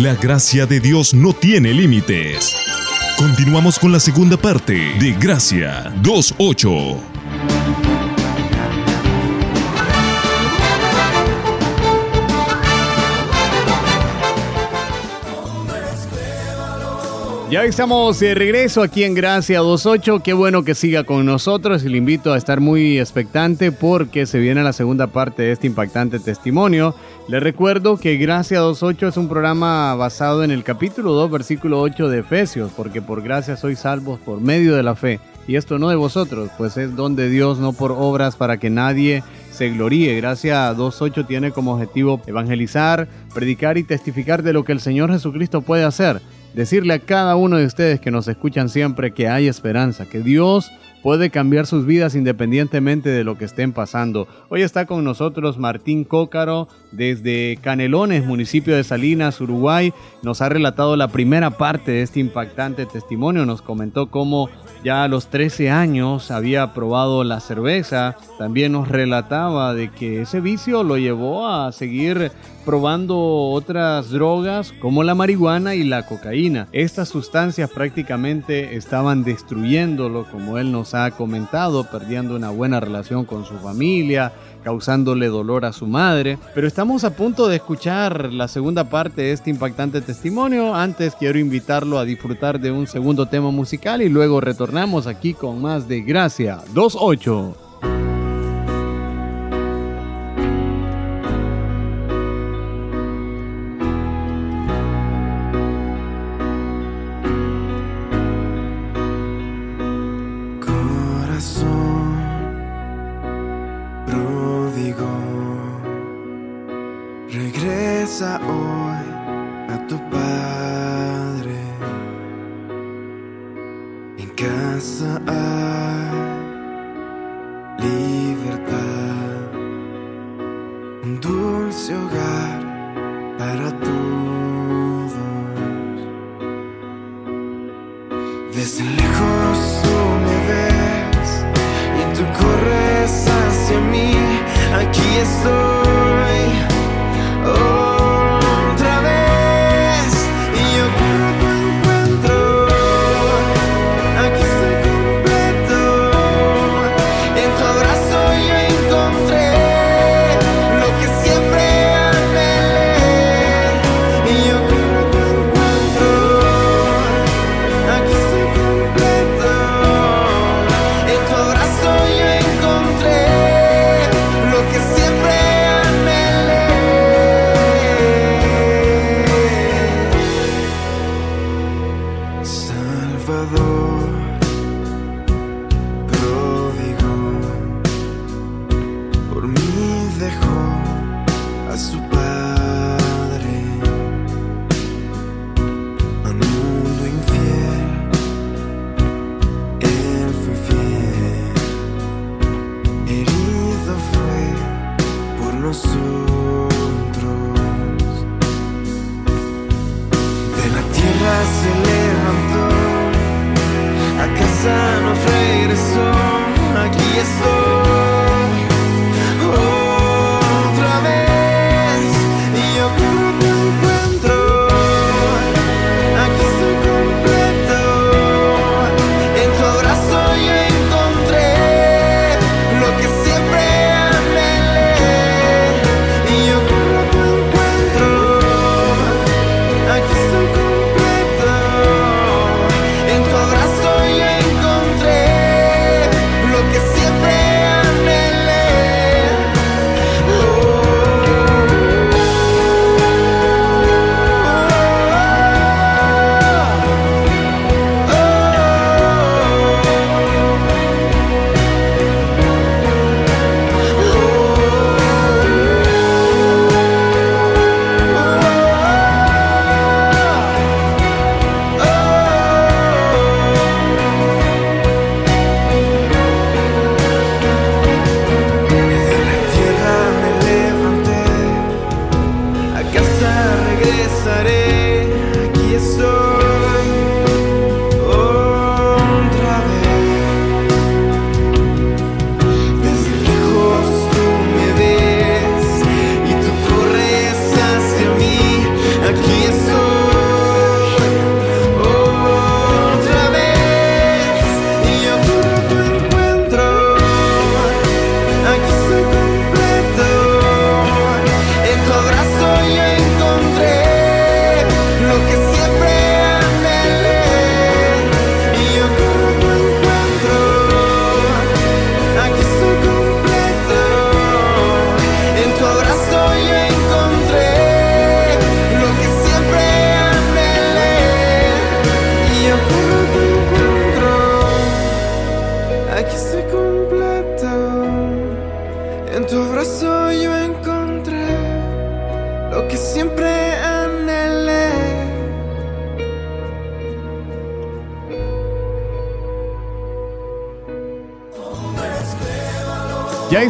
[0.02, 2.56] La gracia de Dios no tiene límites.
[3.16, 7.23] Continuamos con la segunda parte de Gracia 2.8.
[17.54, 20.22] Ya estamos de regreso aquí en Gracia 28.
[20.24, 24.40] Qué bueno que siga con nosotros y le invito a estar muy expectante porque se
[24.40, 26.96] viene la segunda parte de este impactante testimonio.
[27.28, 32.10] Le recuerdo que Gracia 28 es un programa basado en el capítulo 2, versículo 8
[32.10, 35.20] de Efesios, porque por gracia sois salvos por medio de la fe.
[35.48, 38.72] Y esto no de vosotros, pues es don de Dios, no por obras para que
[38.72, 40.18] nadie se gloríe.
[40.18, 45.62] Gracia 2.8 tiene como objetivo evangelizar, predicar y testificar de lo que el Señor Jesucristo
[45.62, 46.20] puede hacer
[46.54, 50.72] decirle a cada uno de ustedes que nos escuchan siempre que hay esperanza, que Dios
[51.02, 54.28] puede cambiar sus vidas independientemente de lo que estén pasando.
[54.50, 59.94] Hoy está con nosotros Martín Cócaro desde Canelones, municipio de Salinas, Uruguay.
[60.22, 63.46] Nos ha relatado la primera parte de este impactante testimonio.
[63.46, 64.50] Nos comentó cómo
[64.84, 68.18] ya a los 13 años había probado la cerveza.
[68.38, 72.32] También nos relataba de que ese vicio lo llevó a seguir
[72.66, 73.18] probando
[73.50, 76.68] otras drogas como la marihuana y la cocaína.
[76.72, 83.46] Estas sustancias prácticamente estaban destruyéndolo, como él nos ha comentado, perdiendo una buena relación con
[83.46, 84.32] su familia,
[84.64, 86.38] causándole dolor a su madre.
[86.56, 90.74] Pero estamos a punto de escuchar la segunda parte de este impactante testimonio.
[90.74, 95.62] Antes quiero invitarlo a disfrutar de un segundo tema musical y luego retornamos aquí con
[95.62, 97.63] más de Gracia 28.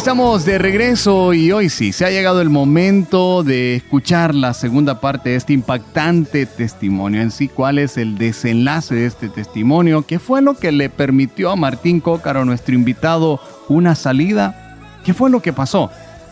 [0.03, 4.99] Estamos de regreso y hoy sí, se ha llegado el momento de escuchar la segunda
[4.99, 7.47] parte de este impactante testimonio en sí.
[7.47, 10.01] ¿Cuál es el desenlace de este testimonio?
[10.01, 14.78] ¿Qué fue lo que le permitió a Martín Cócaro, nuestro invitado, una salida?
[15.05, 15.89] ¿Qué fue lo que pasó?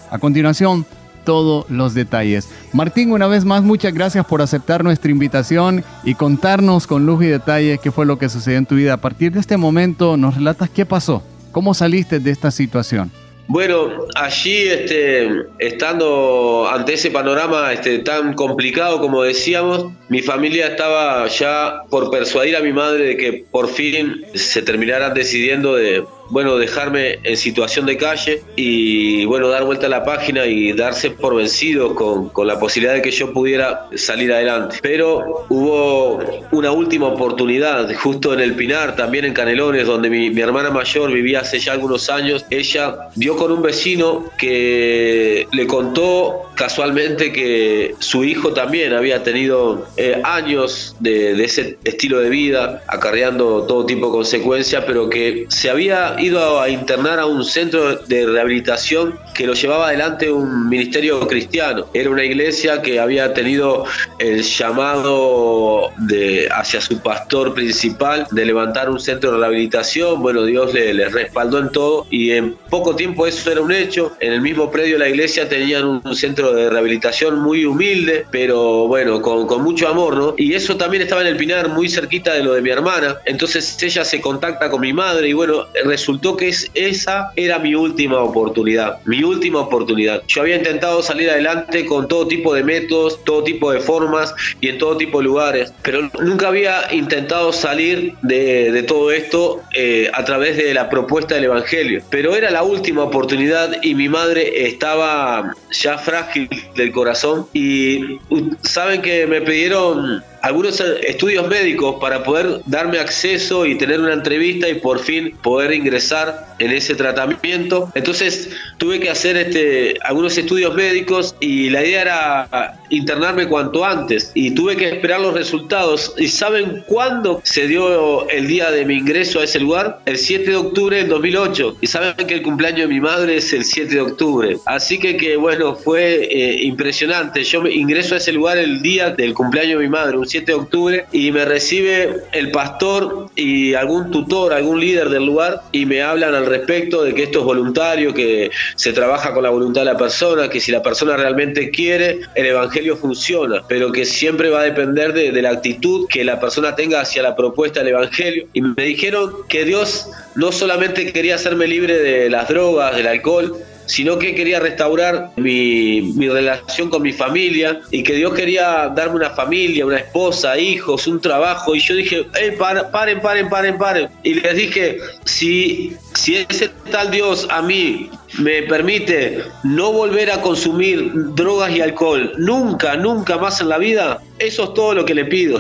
[0.09, 0.85] A continuación,
[1.23, 2.49] todos los detalles.
[2.73, 7.27] Martín, una vez más, muchas gracias por aceptar nuestra invitación y contarnos con lujo y
[7.27, 8.95] detalle qué fue lo que sucedió en tu vida.
[8.95, 11.23] A partir de este momento, nos relatas qué pasó,
[11.53, 13.13] cómo saliste de esta situación.
[13.53, 15.29] Bueno, allí este,
[15.59, 22.55] estando ante ese panorama este, tan complicado como decíamos, mi familia estaba ya por persuadir
[22.55, 26.01] a mi madre de que por fin se terminaran decidiendo de,
[26.31, 31.11] bueno, dejarme en situación de calle y, bueno, dar vuelta a la página y darse
[31.11, 34.77] por vencidos con, con la posibilidad de que yo pudiera salir adelante.
[34.81, 36.19] Pero hubo
[36.51, 41.11] una última oportunidad, justo en el Pinar, también en Canelones, donde mi, mi hermana mayor
[41.11, 42.45] vivía hace ya algunos años.
[42.49, 49.87] Ella vio con un vecino que le contó casualmente que su hijo también había tenido
[49.97, 55.71] eh, años de, ese estilo de vida, acarreando todo tipo de consecuencias, pero que se
[55.71, 61.27] había ido a internar a un centro de rehabilitación que lo llevaba adelante un ministerio
[61.27, 61.87] cristiano.
[61.95, 63.85] Era una iglesia que había tenido
[64.19, 70.21] el llamado de, hacia su pastor principal de levantar un centro de rehabilitación.
[70.21, 74.11] Bueno, Dios le, respaldó en todo y en poco tiempo eso era un hecho.
[74.19, 76.15] En el mismo predio de la iglesia tenían un, un
[76.53, 80.33] de rehabilitación muy humilde, pero bueno, con, con mucho amor, ¿no?
[80.37, 83.17] Y eso también estaba en el Pinar, muy cerquita de lo de mi hermana.
[83.25, 87.75] Entonces ella se contacta con mi madre y bueno, resultó que es, esa era mi
[87.75, 90.23] última oportunidad, mi última oportunidad.
[90.27, 94.69] Yo había intentado salir adelante con todo tipo de métodos, todo tipo de formas y
[94.69, 100.09] en todo tipo de lugares, pero nunca había intentado salir de, de todo esto eh,
[100.13, 102.01] a través de la propuesta del Evangelio.
[102.09, 106.40] Pero era la última oportunidad y mi madre estaba ya frágil
[106.75, 107.47] del corazón.
[107.53, 113.77] Y uh, saben que me pidieron algunos eh, estudios médicos para poder darme acceso y
[113.77, 117.91] tener una entrevista y por fin poder ingresar en ese tratamiento.
[117.95, 124.31] Entonces tuve que hacer este, algunos estudios médicos y la idea era internarme cuanto antes
[124.33, 126.13] y tuve que esperar los resultados.
[126.17, 129.99] ¿Y saben cuándo se dio el día de mi ingreso a ese lugar?
[130.05, 131.77] El 7 de octubre del 2008.
[131.81, 134.57] Y saben que el cumpleaños de mi madre es el 7 de octubre.
[134.65, 137.43] Así que, que bueno, fue eh, impresionante.
[137.43, 140.45] Yo me ingreso a ese lugar el día del cumpleaños de mi madre, un 7
[140.45, 145.85] de octubre, y me recibe el pastor y algún tutor, algún líder del lugar y
[145.85, 149.81] me hablan al respecto de que esto es voluntario, que se trabaja con la voluntad
[149.81, 154.49] de la persona, que si la persona realmente quiere, el Evangelio funciona, pero que siempre
[154.49, 157.89] va a depender de, de la actitud que la persona tenga hacia la propuesta del
[157.89, 158.47] Evangelio.
[158.53, 163.57] Y me dijeron que Dios no solamente quería hacerme libre de las drogas, del alcohol,
[163.85, 169.15] sino que quería restaurar mi, mi, relación con mi familia y que Dios quería darme
[169.15, 171.75] una familia, una esposa, hijos, un trabajo.
[171.75, 174.09] Y yo dije, hey, paren, paren, paren, paren.
[174.23, 178.09] Y les dije, si, si ese tal Dios a mí
[178.39, 184.21] me permite no volver a consumir drogas y alcohol nunca, nunca más en la vida,
[184.41, 185.59] eso es todo lo que le pido.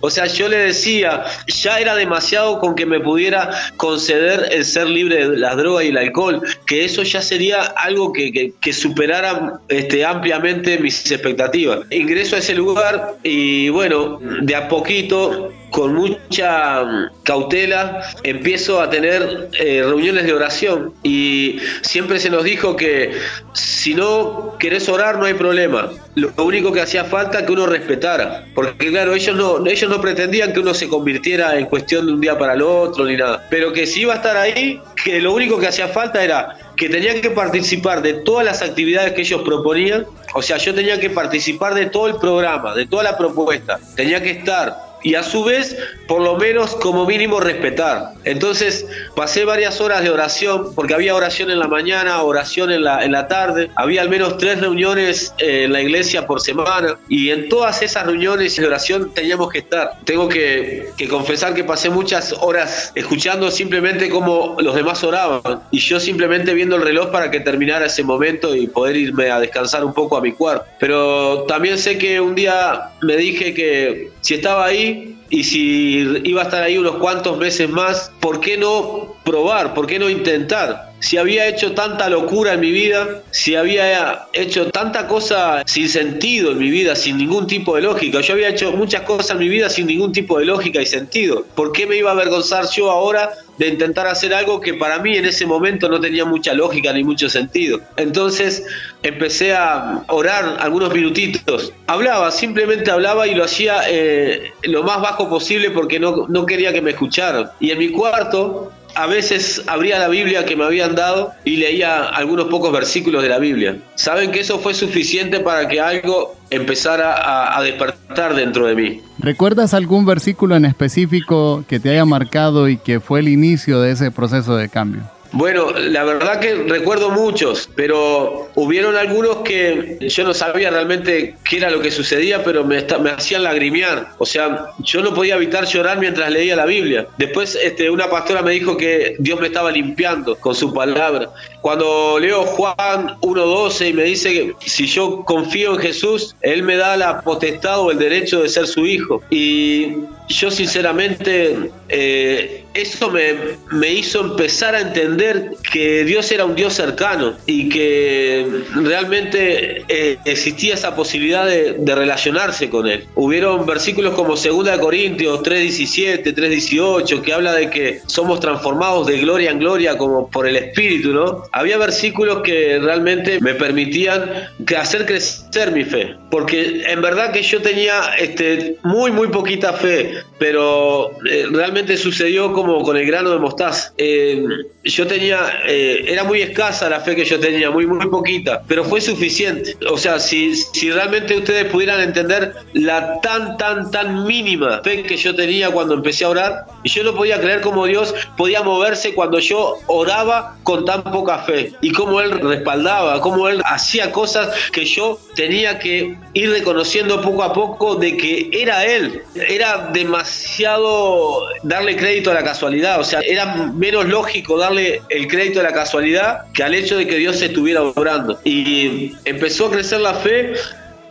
[0.00, 4.88] O sea, yo le decía, ya era demasiado con que me pudiera conceder el ser
[4.88, 9.60] libre de las drogas y el alcohol, que eso ya sería algo que, que, superara
[9.68, 11.80] este, ampliamente mis expectativas.
[11.90, 19.48] Ingreso a ese lugar y bueno, de a poquito con mucha cautela empiezo a tener
[19.58, 20.94] eh, reuniones de oración.
[21.02, 23.12] Y siempre se nos dijo que
[23.52, 25.90] si no querés orar no hay problema.
[26.14, 30.52] Lo único que hacía falta que uno respetara, porque claro, ellos no, ellos no pretendían
[30.52, 33.72] que uno se convirtiera en cuestión de un día para el otro ni nada, pero
[33.72, 37.20] que si iba a estar ahí, que lo único que hacía falta era que tenían
[37.20, 41.74] que participar de todas las actividades que ellos proponían, o sea, yo tenía que participar
[41.74, 45.76] de todo el programa, de toda la propuesta, tenía que estar y a su vez,
[46.06, 48.12] por lo menos como mínimo respetar.
[48.24, 53.04] Entonces pasé varias horas de oración, porque había oración en la mañana, oración en la,
[53.04, 57.30] en la tarde, había al menos tres reuniones eh, en la iglesia por semana, y
[57.30, 59.92] en todas esas reuniones de oración teníamos que estar.
[60.04, 65.78] Tengo que, que confesar que pasé muchas horas escuchando simplemente cómo los demás oraban, y
[65.78, 69.84] yo simplemente viendo el reloj para que terminara ese momento y poder irme a descansar
[69.84, 70.66] un poco a mi cuarto.
[70.78, 76.42] Pero también sé que un día me dije que si estaba ahí y si iba
[76.42, 79.74] a estar ahí unos cuantos meses más, ¿por qué no probar?
[79.74, 80.88] ¿Por qué no intentar?
[81.00, 86.50] Si había hecho tanta locura en mi vida, si había hecho tanta cosa sin sentido
[86.50, 89.48] en mi vida, sin ningún tipo de lógica, yo había hecho muchas cosas en mi
[89.48, 91.44] vida sin ningún tipo de lógica y sentido.
[91.54, 95.16] ¿Por qué me iba a avergonzar yo ahora de intentar hacer algo que para mí
[95.16, 97.80] en ese momento no tenía mucha lógica ni mucho sentido?
[97.96, 98.64] Entonces
[99.04, 101.72] empecé a orar algunos minutitos.
[101.86, 106.72] Hablaba, simplemente hablaba y lo hacía eh, lo más bajo posible porque no, no quería
[106.72, 107.50] que me escucharan.
[107.60, 112.08] Y en mi cuarto a veces abría la Biblia que me habían dado y leía
[112.08, 113.78] algunos pocos versículos de la Biblia.
[113.94, 119.00] Saben que eso fue suficiente para que algo empezara a, despertar dentro de mí.
[119.20, 123.92] ¿Recuerdas algún versículo en específico que te haya marcado y que fue el inicio de
[123.92, 125.02] ese proceso de cambio?
[125.32, 131.58] Bueno, la verdad que recuerdo muchos, pero hubieron algunos que yo no sabía realmente qué
[131.58, 132.78] era lo que sucedía, pero me,
[133.10, 134.08] hacían lagrimear.
[134.18, 137.06] O sea, yo no podía evitar llorar mientras leía la Biblia.
[137.18, 141.30] Después este, una pastora me dijo que Dios me estaba limpiando con su palabra.
[141.60, 146.76] Cuando leo Juan 1.12 y me dice que si yo confío en Jesús, Él me
[146.76, 149.22] da la potestad o el derecho de ser su hijo.
[149.28, 149.96] Y
[150.28, 153.34] yo sinceramente eh, eso me,
[153.70, 160.18] me, hizo empezar a entender que Dios era un Dios cercano y que realmente eh,
[160.24, 163.04] existía esa posibilidad de, de, relacionarse con Él.
[163.14, 169.50] Hubieron versículos como 2 Corintios 3.17, 3.18 que habla de que somos transformados de gloria
[169.50, 171.44] en gloria como por el Espíritu, ¿no?
[171.52, 174.48] Había versículos que realmente me permitían
[174.78, 180.22] hacer crecer mi fe, porque en verdad que yo tenía este, muy, muy poquita fe
[180.38, 183.92] pero eh, realmente sucedió como con el grano de mostaza.
[183.96, 184.44] Eh,
[184.88, 188.84] yo tenía, eh, era muy escasa la fe que yo tenía, muy, muy poquita, pero
[188.84, 189.76] fue suficiente.
[189.90, 195.16] O sea, si, si realmente ustedes pudieran entender la tan, tan, tan mínima fe que
[195.16, 199.14] yo tenía cuando empecé a orar, y yo no podía creer cómo Dios podía moverse
[199.14, 204.50] cuando yo oraba con tan poca fe, y cómo Él respaldaba, cómo Él hacía cosas
[204.72, 211.40] que yo tenía que ir reconociendo poco a poco de que era Él, era demasiado
[211.62, 215.72] darle crédito a la casualidad, o sea, era menos lógico darle el crédito a la
[215.72, 218.40] casualidad que al hecho de que Dios estuviera obrando.
[218.44, 220.54] Y empezó a crecer la fe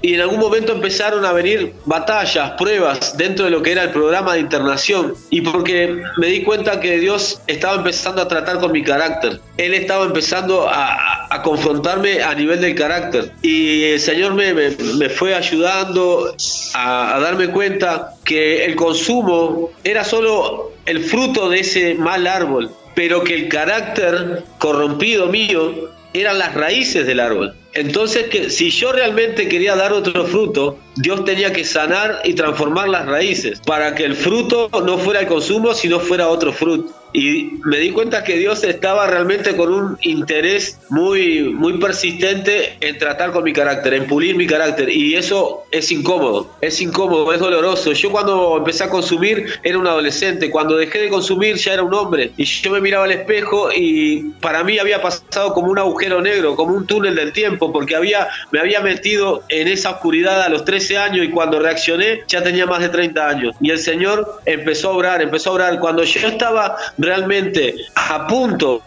[0.01, 3.89] y en algún momento empezaron a venir batallas, pruebas dentro de lo que era el
[3.89, 8.71] programa de internación y porque me di cuenta que Dios estaba empezando a tratar con
[8.71, 9.39] mi carácter.
[9.57, 14.69] Él estaba empezando a, a confrontarme a nivel del carácter y el Señor me, me,
[14.69, 16.35] me fue ayudando
[16.75, 22.71] a, a darme cuenta que el consumo era solo el fruto de ese mal árbol,
[22.97, 27.53] pero que el carácter corrompido mío eran las raíces del árbol.
[27.75, 32.89] Entonces, que si yo realmente quería dar otro fruto, Dios tenía que sanar y transformar
[32.89, 36.91] las raíces para que el fruto no fuera el consumo, sino fuera otro fruto.
[37.17, 42.99] Y me di cuenta que Dios estaba realmente con un interés muy, muy persistente en
[42.99, 44.87] tratar con mi carácter, en pulir mi carácter.
[44.87, 47.91] Y eso es incómodo, es incómodo, es doloroso.
[47.93, 51.91] Yo cuando empecé a consumir era un adolescente, cuando dejé de consumir ya era un
[51.95, 52.33] hombre.
[52.37, 56.55] Y yo me miraba al espejo y para mí había pasado como un agujero negro,
[56.55, 60.65] como un túnel del tiempo, porque había, me había metido en esa oscuridad a los
[60.65, 63.55] 13 años y cuando reaccioné ya tenía más de 30 años.
[63.59, 65.79] Y el Señor empezó a obrar, empezó a obrar.
[65.79, 66.77] Cuando yo estaba
[67.07, 68.81] realmente a punto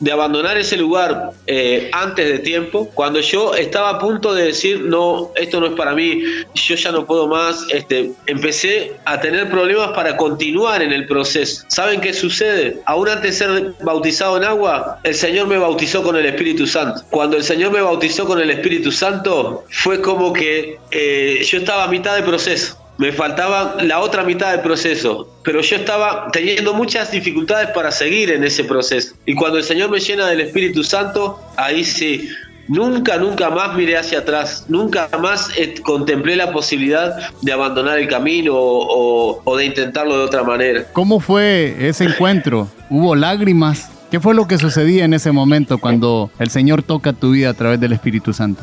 [0.00, 4.80] de abandonar ese lugar eh, antes de tiempo, cuando yo estaba a punto de decir,
[4.80, 6.22] no, esto no es para mí,
[6.54, 11.64] yo ya no puedo más, este, empecé a tener problemas para continuar en el proceso.
[11.68, 12.80] ¿Saben qué sucede?
[12.86, 17.02] Aún antes de ser bautizado en agua, el Señor me bautizó con el Espíritu Santo.
[17.10, 21.84] Cuando el Señor me bautizó con el Espíritu Santo, fue como que eh, yo estaba
[21.84, 22.85] a mitad de proceso.
[22.98, 28.30] Me faltaba la otra mitad del proceso, pero yo estaba teniendo muchas dificultades para seguir
[28.30, 29.14] en ese proceso.
[29.26, 32.28] Y cuando el Señor me llena del Espíritu Santo, ahí sí,
[32.68, 38.08] nunca, nunca más miré hacia atrás, nunca más eh, contemplé la posibilidad de abandonar el
[38.08, 38.86] camino o,
[39.34, 40.84] o- o de intentarlo de otra manera.
[40.94, 42.68] ¿Cómo fue ese encuentro?
[42.88, 43.90] ¿Hubo lágrimas?
[44.10, 47.54] ¿Qué fue lo que sucedía en ese momento cuando el Señor toca tu vida a
[47.54, 48.62] través del Espíritu Santo?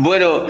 [0.00, 0.46] Bueno,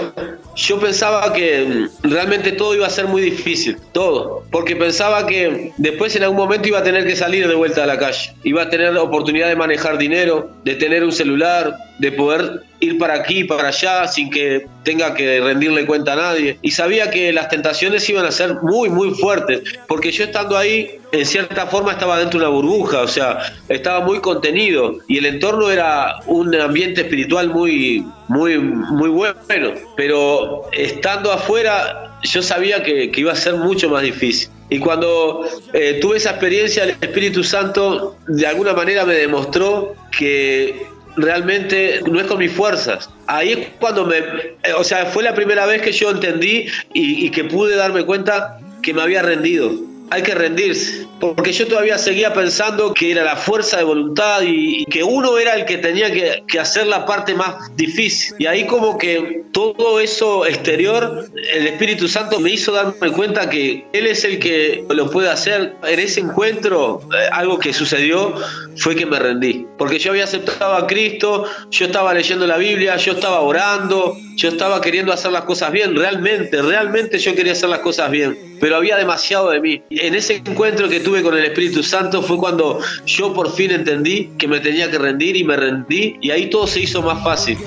[0.57, 6.15] yo pensaba que realmente todo iba a ser muy difícil, todo, porque pensaba que después
[6.17, 8.69] en algún momento iba a tener que salir de vuelta a la calle, iba a
[8.69, 13.45] tener la oportunidad de manejar dinero, de tener un celular, de poder ir para aquí,
[13.45, 16.59] para allá, sin que tenga que rendirle cuenta a nadie.
[16.63, 20.99] Y sabía que las tentaciones iban a ser muy, muy fuertes, porque yo estando ahí,
[21.13, 25.27] en cierta forma estaba dentro de una burbuja, o sea, estaba muy contenido y el
[25.27, 33.11] entorno era un ambiente espiritual muy, muy, muy bueno, pero estando afuera yo sabía que,
[33.11, 34.51] que iba a ser mucho más difícil.
[34.71, 40.87] Y cuando eh, tuve esa experiencia, el Espíritu Santo de alguna manera me demostró que
[41.19, 43.11] realmente no es con mis fuerzas.
[43.27, 44.17] Ahí es cuando me...
[44.19, 48.05] eh, O sea, fue la primera vez que yo entendí y, y que pude darme
[48.05, 49.73] cuenta que me había rendido.
[50.11, 54.83] Hay que rendirse, porque yo todavía seguía pensando que era la fuerza de voluntad y,
[54.83, 58.35] y que uno era el que tenía que, que hacer la parte más difícil.
[58.39, 63.87] Y ahí como que todo eso exterior, el Espíritu Santo me hizo darme cuenta que
[63.93, 65.75] Él es el que lo puede hacer.
[65.83, 68.35] En ese encuentro, eh, algo que sucedió
[68.77, 72.97] fue que me rendí, porque yo había aceptado a Cristo, yo estaba leyendo la Biblia,
[72.97, 77.69] yo estaba orando, yo estaba queriendo hacer las cosas bien, realmente, realmente yo quería hacer
[77.69, 79.83] las cosas bien, pero había demasiado de mí.
[79.91, 84.31] En ese encuentro que tuve con el Espíritu Santo fue cuando yo por fin entendí
[84.39, 87.59] que me tenía que rendir y me rendí y ahí todo se hizo más fácil.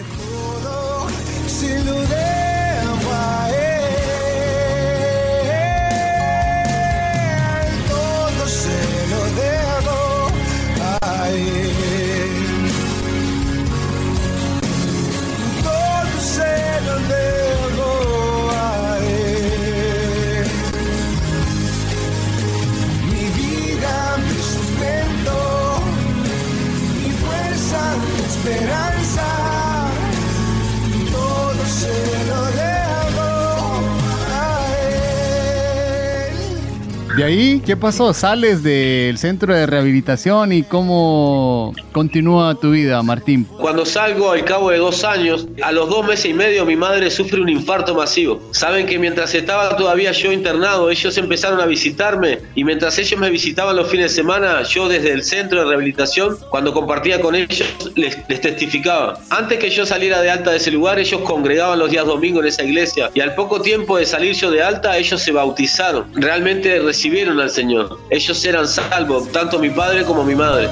[37.18, 38.14] De ahí, ¿qué pasó?
[38.14, 43.46] Sales del centro de rehabilitación y cómo continúa tu vida, Martín.
[43.58, 47.12] Cuando salgo al cabo de dos años, a los dos meses y medio mi madre
[47.12, 48.42] sufre un infarto masivo.
[48.52, 53.30] Saben que mientras estaba todavía yo internado, ellos empezaron a visitarme y mientras ellos me
[53.30, 57.92] visitaban los fines de semana, yo desde el centro de rehabilitación, cuando compartía con ellos,
[57.96, 59.20] les, les testificaba.
[59.30, 62.48] Antes que yo saliera de alta de ese lugar, ellos congregaban los días domingos en
[62.48, 66.06] esa iglesia y al poco tiempo de salir yo de alta, ellos se bautizaron.
[66.14, 67.98] Realmente recibieron al Señor.
[68.12, 70.70] Ellos eran salvos, tanto mi padre como mi madre.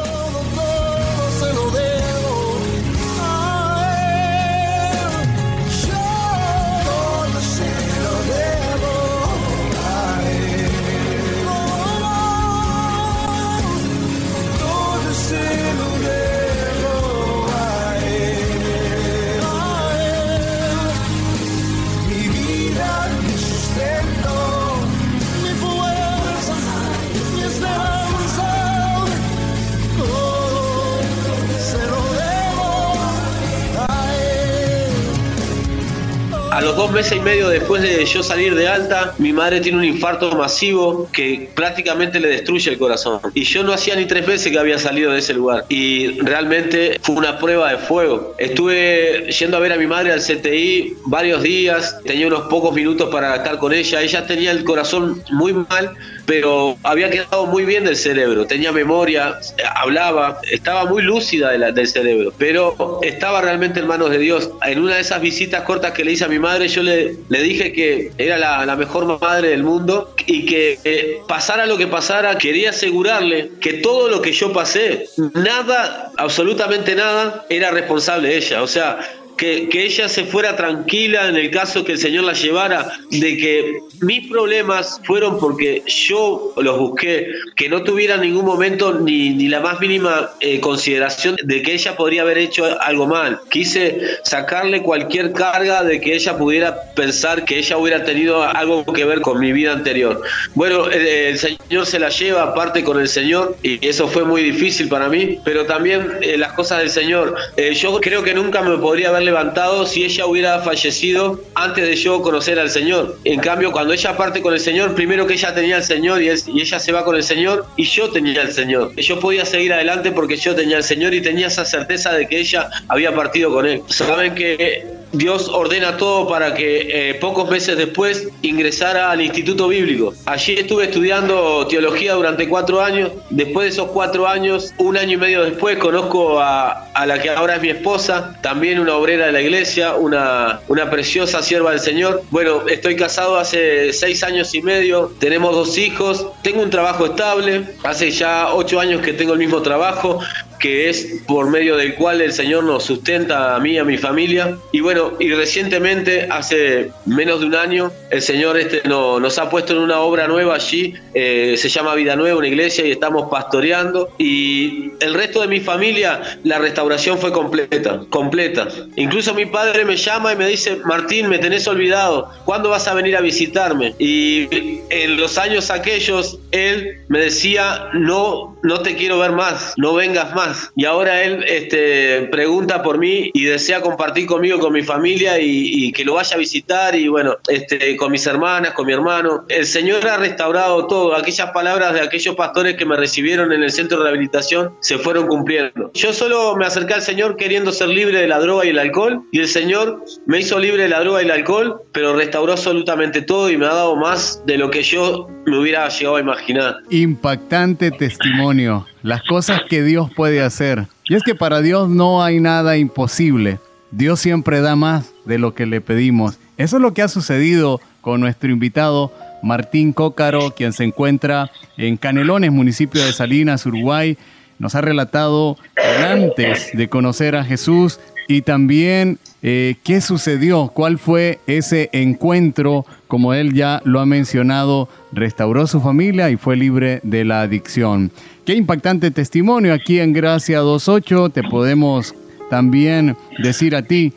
[36.90, 40.36] Dos meses y medio después de yo salir de alta, mi madre tiene un infarto
[40.36, 43.20] masivo que prácticamente le destruye el corazón.
[43.36, 45.66] Y yo no hacía ni tres veces que había salido de ese lugar.
[45.70, 48.34] Y realmente fue una prueba de fuego.
[48.40, 53.10] Estuve yendo a ver a mi madre al CTI varios días, tenía unos pocos minutos
[53.12, 54.02] para estar con ella.
[54.02, 55.96] Ella tenía el corazón muy mal,
[56.30, 58.46] pero había quedado muy bien del cerebro.
[58.46, 59.40] Tenía memoria,
[59.76, 62.32] hablaba, estaba muy lúcida del cerebro.
[62.38, 64.52] Pero estaba realmente en manos de Dios.
[64.64, 67.74] En una de esas visitas cortas que le hice a mi madre, yo le, dije
[67.74, 72.38] que era la, la mejor madre del mundo y que eh, pasara lo que pasara,
[72.38, 78.62] quería asegurarle que todo lo que yo pasé, nada, absolutamente nada, era responsable de ella.
[78.62, 79.00] O sea,
[79.36, 83.38] que, que, ella se fuera tranquila en el caso que el Señor la llevara, de
[83.38, 89.32] que mis problemas fueron porque yo los busqué, que no tuviera en ningún momento ni,
[89.32, 93.40] ni la más mínima eh, consideración de que ella podría haber hecho algo mal.
[93.50, 99.06] Quise sacarle cualquier carga de que ella pudiera pensar que ella hubiera tenido algo que
[99.06, 100.22] ver con mi vida anterior.
[100.56, 104.44] Bueno, el, el Señor se la lleva aparte con el Señor y eso fue muy
[104.44, 107.36] difícil para mí, pero también eh, las cosas del Señor.
[107.58, 111.96] Eh, yo creo que nunca me podría haber levantado si ella hubiera fallecido antes de
[111.96, 113.18] yo conocer al Señor.
[113.24, 116.30] En cambio, cuando ella parte con el Señor, primero que ella tenía al Señor y,
[116.30, 118.96] ella se va con el Señor y yo tenía al Señor.
[118.96, 122.40] Yo podía seguir adelante porque yo tenía al Señor y tenía esa certeza de que
[122.40, 123.82] ella había partido con Él.
[123.88, 130.14] Saben que Dios ordena todo para que eh, pocos meses después ingresara al Instituto Bíblico.
[130.26, 133.12] Allí estuve estudiando teología durante cuatro años.
[133.30, 137.30] Después de esos cuatro años, un año y medio después, conozco a, a la que
[137.30, 141.80] ahora es mi esposa, también una obrera de la iglesia, una, una preciosa sierva del
[141.80, 142.24] Señor.
[142.30, 147.64] Bueno, estoy casado hace seis años y medio, tenemos dos hijos, tengo un trabajo estable,
[147.84, 150.20] hace ya ocho años que tengo el mismo trabajo,
[150.60, 154.58] que es por medio del cual el Señor nos sustenta a mí a mi familia.
[154.72, 159.50] Y bueno, y recientemente, hace menos de un año, el Señor este no, nos ha
[159.50, 163.30] puesto en una obra nueva allí, eh, se llama Vida Nueva, una iglesia, y estamos
[163.30, 164.10] pastoreando.
[164.18, 168.68] Y el resto de mi familia, la restauración fue completa, completa.
[168.96, 172.94] Incluso mi padre me llama y me dice, Martín, me tenés olvidado, ¿cuándo vas a
[172.94, 173.96] venir a visitarme?
[173.98, 174.48] Y
[174.90, 180.34] en los años aquellos, él me decía, no, no te quiero ver más, no vengas
[180.36, 185.40] más y ahora él este, pregunta por mí y desea compartir conmigo, con mi familia
[185.40, 188.94] y, y, que lo vaya a visitar y bueno, este, con mis hermanas, con mi
[188.94, 189.46] hermano.
[189.48, 191.16] El Señor ha restaurado todo.
[191.16, 195.28] Aquellas palabras de aquellos pastores que me recibieron en el centro de rehabilitación se fueron
[195.28, 195.92] cumpliendo.
[195.94, 199.22] Yo solo me acerqué al Señor queriendo ser libre de la droga y el alcohol
[199.32, 203.22] y el Señor me hizo libre de la droga y el alcohol, pero restauró absolutamente
[203.22, 206.78] todo y me ha dado más de lo que yo me hubiera llegado a imaginar.
[206.90, 210.88] Impactante testimonio las cosas que Dios puede hacer.
[211.06, 213.60] Y es que para Dios no hay nada imposible.
[213.92, 216.38] Dios siempre da más de lo que le pedimos.
[216.58, 221.98] Eso es lo que ha sucedido con nuestro invitado Martín Cócaro, quien se encuentra en
[221.98, 224.18] Canelones, municipio de Salinas, Uruguay.
[224.60, 225.58] Nos ha relatado
[226.06, 233.34] antes de conocer a Jesús y también eh, qué sucedió, cuál fue ese encuentro, como
[233.34, 238.12] él ya lo ha mencionado, restauró su familia y fue libre de la adicción.
[238.46, 241.30] Qué impactante testimonio aquí en Gracia 28.
[241.30, 242.14] Te podemos
[242.50, 244.14] también decir a ti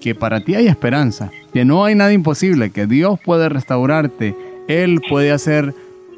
[0.00, 4.34] que para ti hay esperanza, que no hay nada imposible, que Dios puede restaurarte,
[4.68, 5.74] Él puede hacer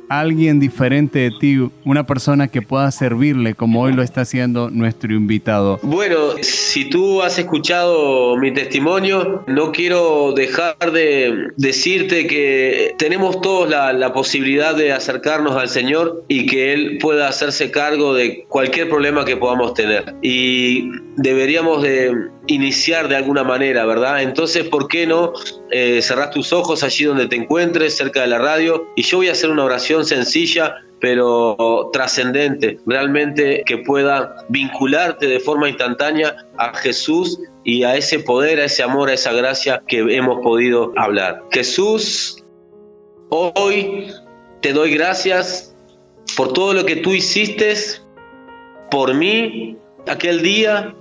[0.08, 5.14] alguien diferente de ti, una persona que pueda servirle como hoy lo está haciendo nuestro
[5.14, 5.78] invitado.
[5.82, 13.68] Bueno, si tú has escuchado mi testimonio, no quiero dejar de decirte que tenemos todos
[13.68, 18.88] la, la posibilidad de acercarnos al Señor y que Él pueda hacerse cargo de cualquier
[18.88, 20.14] problema que podamos tener.
[20.22, 24.22] Y deberíamos de iniciar de alguna manera, ¿verdad?
[24.22, 25.32] Entonces, ¿por qué no
[25.70, 28.88] eh, cerrar tus ojos allí donde te encuentres, cerca de la radio?
[28.94, 35.40] Y yo voy a hacer una oración sencilla, pero trascendente, realmente que pueda vincularte de
[35.40, 39.98] forma instantánea a Jesús y a ese poder, a ese amor, a esa gracia que
[39.98, 41.42] hemos podido hablar.
[41.50, 42.44] Jesús,
[43.28, 44.12] hoy
[44.62, 45.76] te doy gracias
[46.36, 47.74] por todo lo que tú hiciste
[48.90, 50.94] por mí aquel día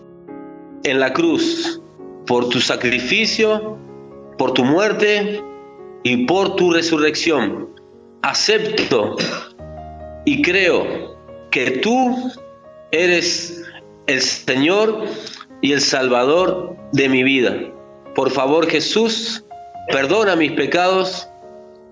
[0.84, 1.82] en la cruz,
[2.26, 3.78] por tu sacrificio,
[4.38, 5.42] por tu muerte
[6.04, 7.70] y por tu resurrección.
[8.22, 9.16] Acepto
[10.26, 11.18] y creo
[11.52, 12.32] que tú
[12.92, 13.64] eres
[14.08, 15.06] el Señor
[15.62, 17.56] y el Salvador de mi vida.
[18.16, 19.46] Por favor Jesús,
[19.92, 21.30] perdona mis pecados,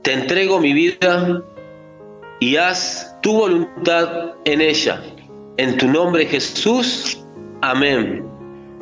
[0.02, 1.44] te entrego mi vida
[2.40, 5.02] y haz tu voluntad en ella.
[5.58, 7.24] En tu nombre Jesús,
[7.62, 8.35] amén.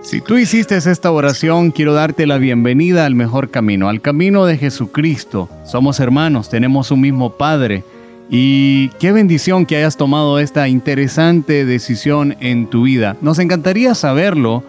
[0.03, 4.57] Si tú hiciste esta oración, quiero darte la bienvenida al mejor camino, al camino de
[4.57, 5.47] Jesucristo.
[5.65, 7.85] Somos hermanos, tenemos un mismo Padre.
[8.29, 13.15] Y qué bendición que hayas tomado esta interesante decisión en tu vida.
[13.21, 14.61] Nos encantaría saberlo,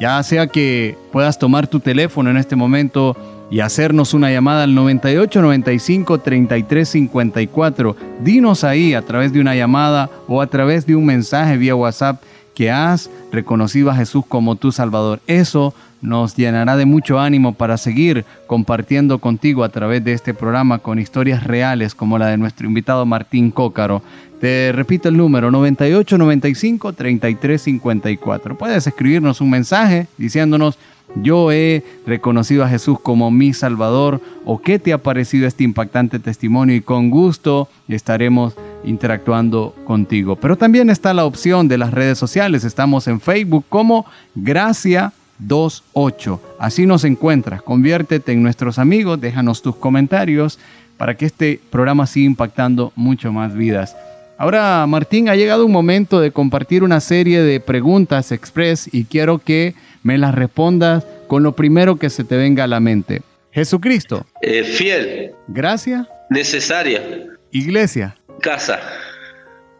[0.00, 3.16] ya sea que puedas tomar tu teléfono en este momento
[3.48, 7.96] y hacernos una llamada al 98 95 33 54.
[8.20, 12.20] Dinos ahí a través de una llamada o a través de un mensaje vía WhatsApp
[12.56, 15.20] que has reconocido a Jesús como tu Salvador.
[15.26, 20.78] Eso nos llenará de mucho ánimo para seguir compartiendo contigo a través de este programa
[20.78, 24.02] con historias reales como la de nuestro invitado Martín Cócaro.
[24.40, 28.56] Te repito el número 98 95 33 54.
[28.56, 30.78] Puedes escribirnos un mensaje diciéndonos
[31.14, 36.18] yo he reconocido a Jesús como mi Salvador o qué te ha parecido este impactante
[36.18, 38.54] testimonio y con gusto estaremos
[38.86, 40.36] interactuando contigo.
[40.36, 42.64] Pero también está la opción de las redes sociales.
[42.64, 46.40] Estamos en Facebook como Gracia 28.
[46.58, 47.62] Así nos encuentras.
[47.62, 50.58] Conviértete en nuestros amigos, déjanos tus comentarios
[50.96, 53.96] para que este programa siga impactando mucho más vidas.
[54.38, 59.38] Ahora, Martín, ha llegado un momento de compartir una serie de preguntas express y quiero
[59.38, 63.22] que me las respondas con lo primero que se te venga a la mente.
[63.50, 64.26] Jesucristo.
[64.42, 65.32] Eh, fiel.
[65.48, 66.06] Gracia.
[66.28, 67.02] Necesaria.
[67.50, 68.16] Iglesia.
[68.40, 68.78] Casa.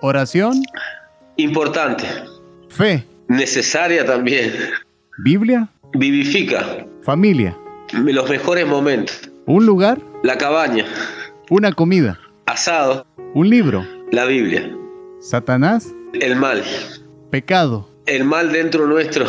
[0.01, 0.63] Oración.
[1.37, 2.05] Importante.
[2.69, 3.05] Fe.
[3.29, 4.53] Necesaria también.
[5.19, 5.69] Biblia.
[5.95, 6.87] Vivifica.
[7.03, 7.57] Familia.
[7.93, 9.31] Los mejores momentos.
[9.47, 10.01] Un lugar.
[10.23, 10.85] La cabaña.
[11.51, 12.19] Una comida.
[12.47, 13.07] Asado.
[13.35, 13.87] Un libro.
[14.11, 14.71] La Biblia.
[15.21, 15.93] Satanás.
[16.15, 16.63] El mal.
[17.31, 17.89] Pecado.
[18.07, 19.27] El mal dentro nuestro.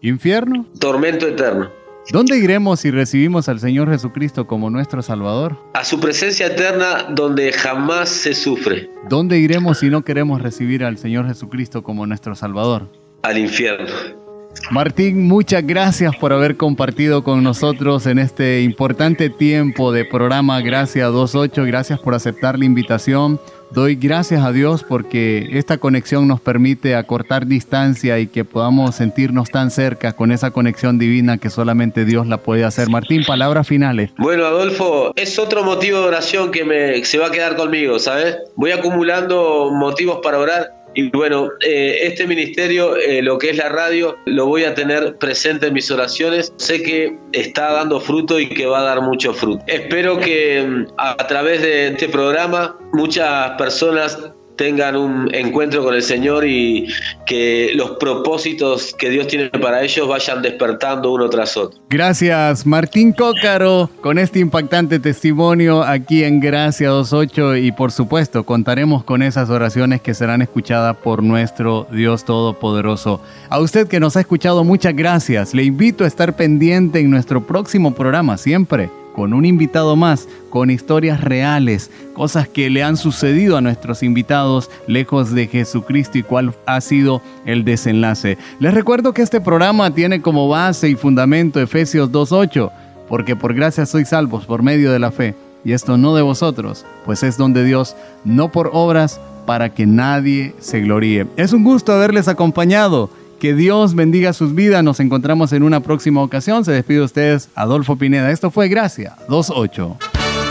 [0.00, 0.66] Infierno.
[0.78, 1.70] Tormento eterno.
[2.10, 5.56] ¿Dónde iremos si recibimos al Señor Jesucristo como nuestro Salvador?
[5.74, 8.90] A su presencia eterna donde jamás se sufre.
[9.08, 12.90] ¿Dónde iremos si no queremos recibir al Señor Jesucristo como nuestro Salvador?
[13.22, 14.21] Al infierno.
[14.70, 21.12] Martín, muchas gracias por haber compartido con nosotros en este importante tiempo de programa Gracias
[21.12, 21.64] 28.
[21.64, 23.40] Gracias por aceptar la invitación.
[23.70, 29.48] Doy gracias a Dios porque esta conexión nos permite acortar distancia y que podamos sentirnos
[29.50, 32.90] tan cerca con esa conexión divina que solamente Dios la puede hacer.
[32.90, 34.10] Martín, palabras finales.
[34.18, 38.36] Bueno, Adolfo, es otro motivo de oración que me, se va a quedar conmigo, ¿sabes?
[38.56, 43.68] Voy acumulando motivos para orar y bueno, eh, este ministerio, eh, lo que es la
[43.68, 46.52] radio, lo voy a tener presente en mis oraciones.
[46.56, 49.64] Sé que está dando fruto y que va a dar mucho fruto.
[49.66, 54.18] Espero que mm, a, a través de este programa muchas personas
[54.56, 56.88] tengan un encuentro con el Señor y
[57.26, 61.80] que los propósitos que Dios tiene para ellos vayan despertando uno tras otro.
[61.88, 69.04] Gracias Martín Cócaro con este impactante testimonio aquí en Gracia 28 y por supuesto contaremos
[69.04, 73.20] con esas oraciones que serán escuchadas por nuestro Dios Todopoderoso.
[73.48, 75.54] A usted que nos ha escuchado muchas gracias.
[75.54, 80.70] Le invito a estar pendiente en nuestro próximo programa siempre con un invitado más, con
[80.70, 86.54] historias reales, cosas que le han sucedido a nuestros invitados lejos de Jesucristo y cuál
[86.66, 88.38] ha sido el desenlace.
[88.60, 92.70] Les recuerdo que este programa tiene como base y fundamento Efesios 2.8,
[93.08, 95.34] porque por gracia sois salvos por medio de la fe,
[95.64, 100.54] y esto no de vosotros, pues es donde Dios, no por obras, para que nadie
[100.60, 101.26] se gloríe.
[101.36, 103.10] Es un gusto haberles acompañado.
[103.42, 104.84] Que Dios bendiga sus vidas.
[104.84, 106.64] Nos encontramos en una próxima ocasión.
[106.64, 108.30] Se despide de ustedes Adolfo Pineda.
[108.30, 109.98] Esto fue Gracia 28.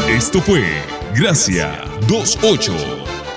[0.10, 0.66] Esto fue
[1.16, 2.74] Gracia 28,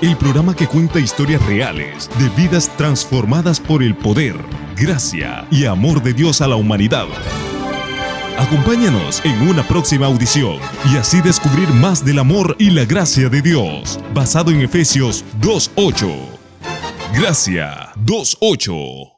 [0.01, 4.35] el programa que cuenta historias reales de vidas transformadas por el poder,
[4.75, 7.05] gracia y amor de Dios a la humanidad.
[8.37, 10.57] Acompáñanos en una próxima audición
[10.91, 16.13] y así descubrir más del amor y la gracia de Dios, basado en Efesios 2.8.
[17.17, 19.14] Gracia 2.8.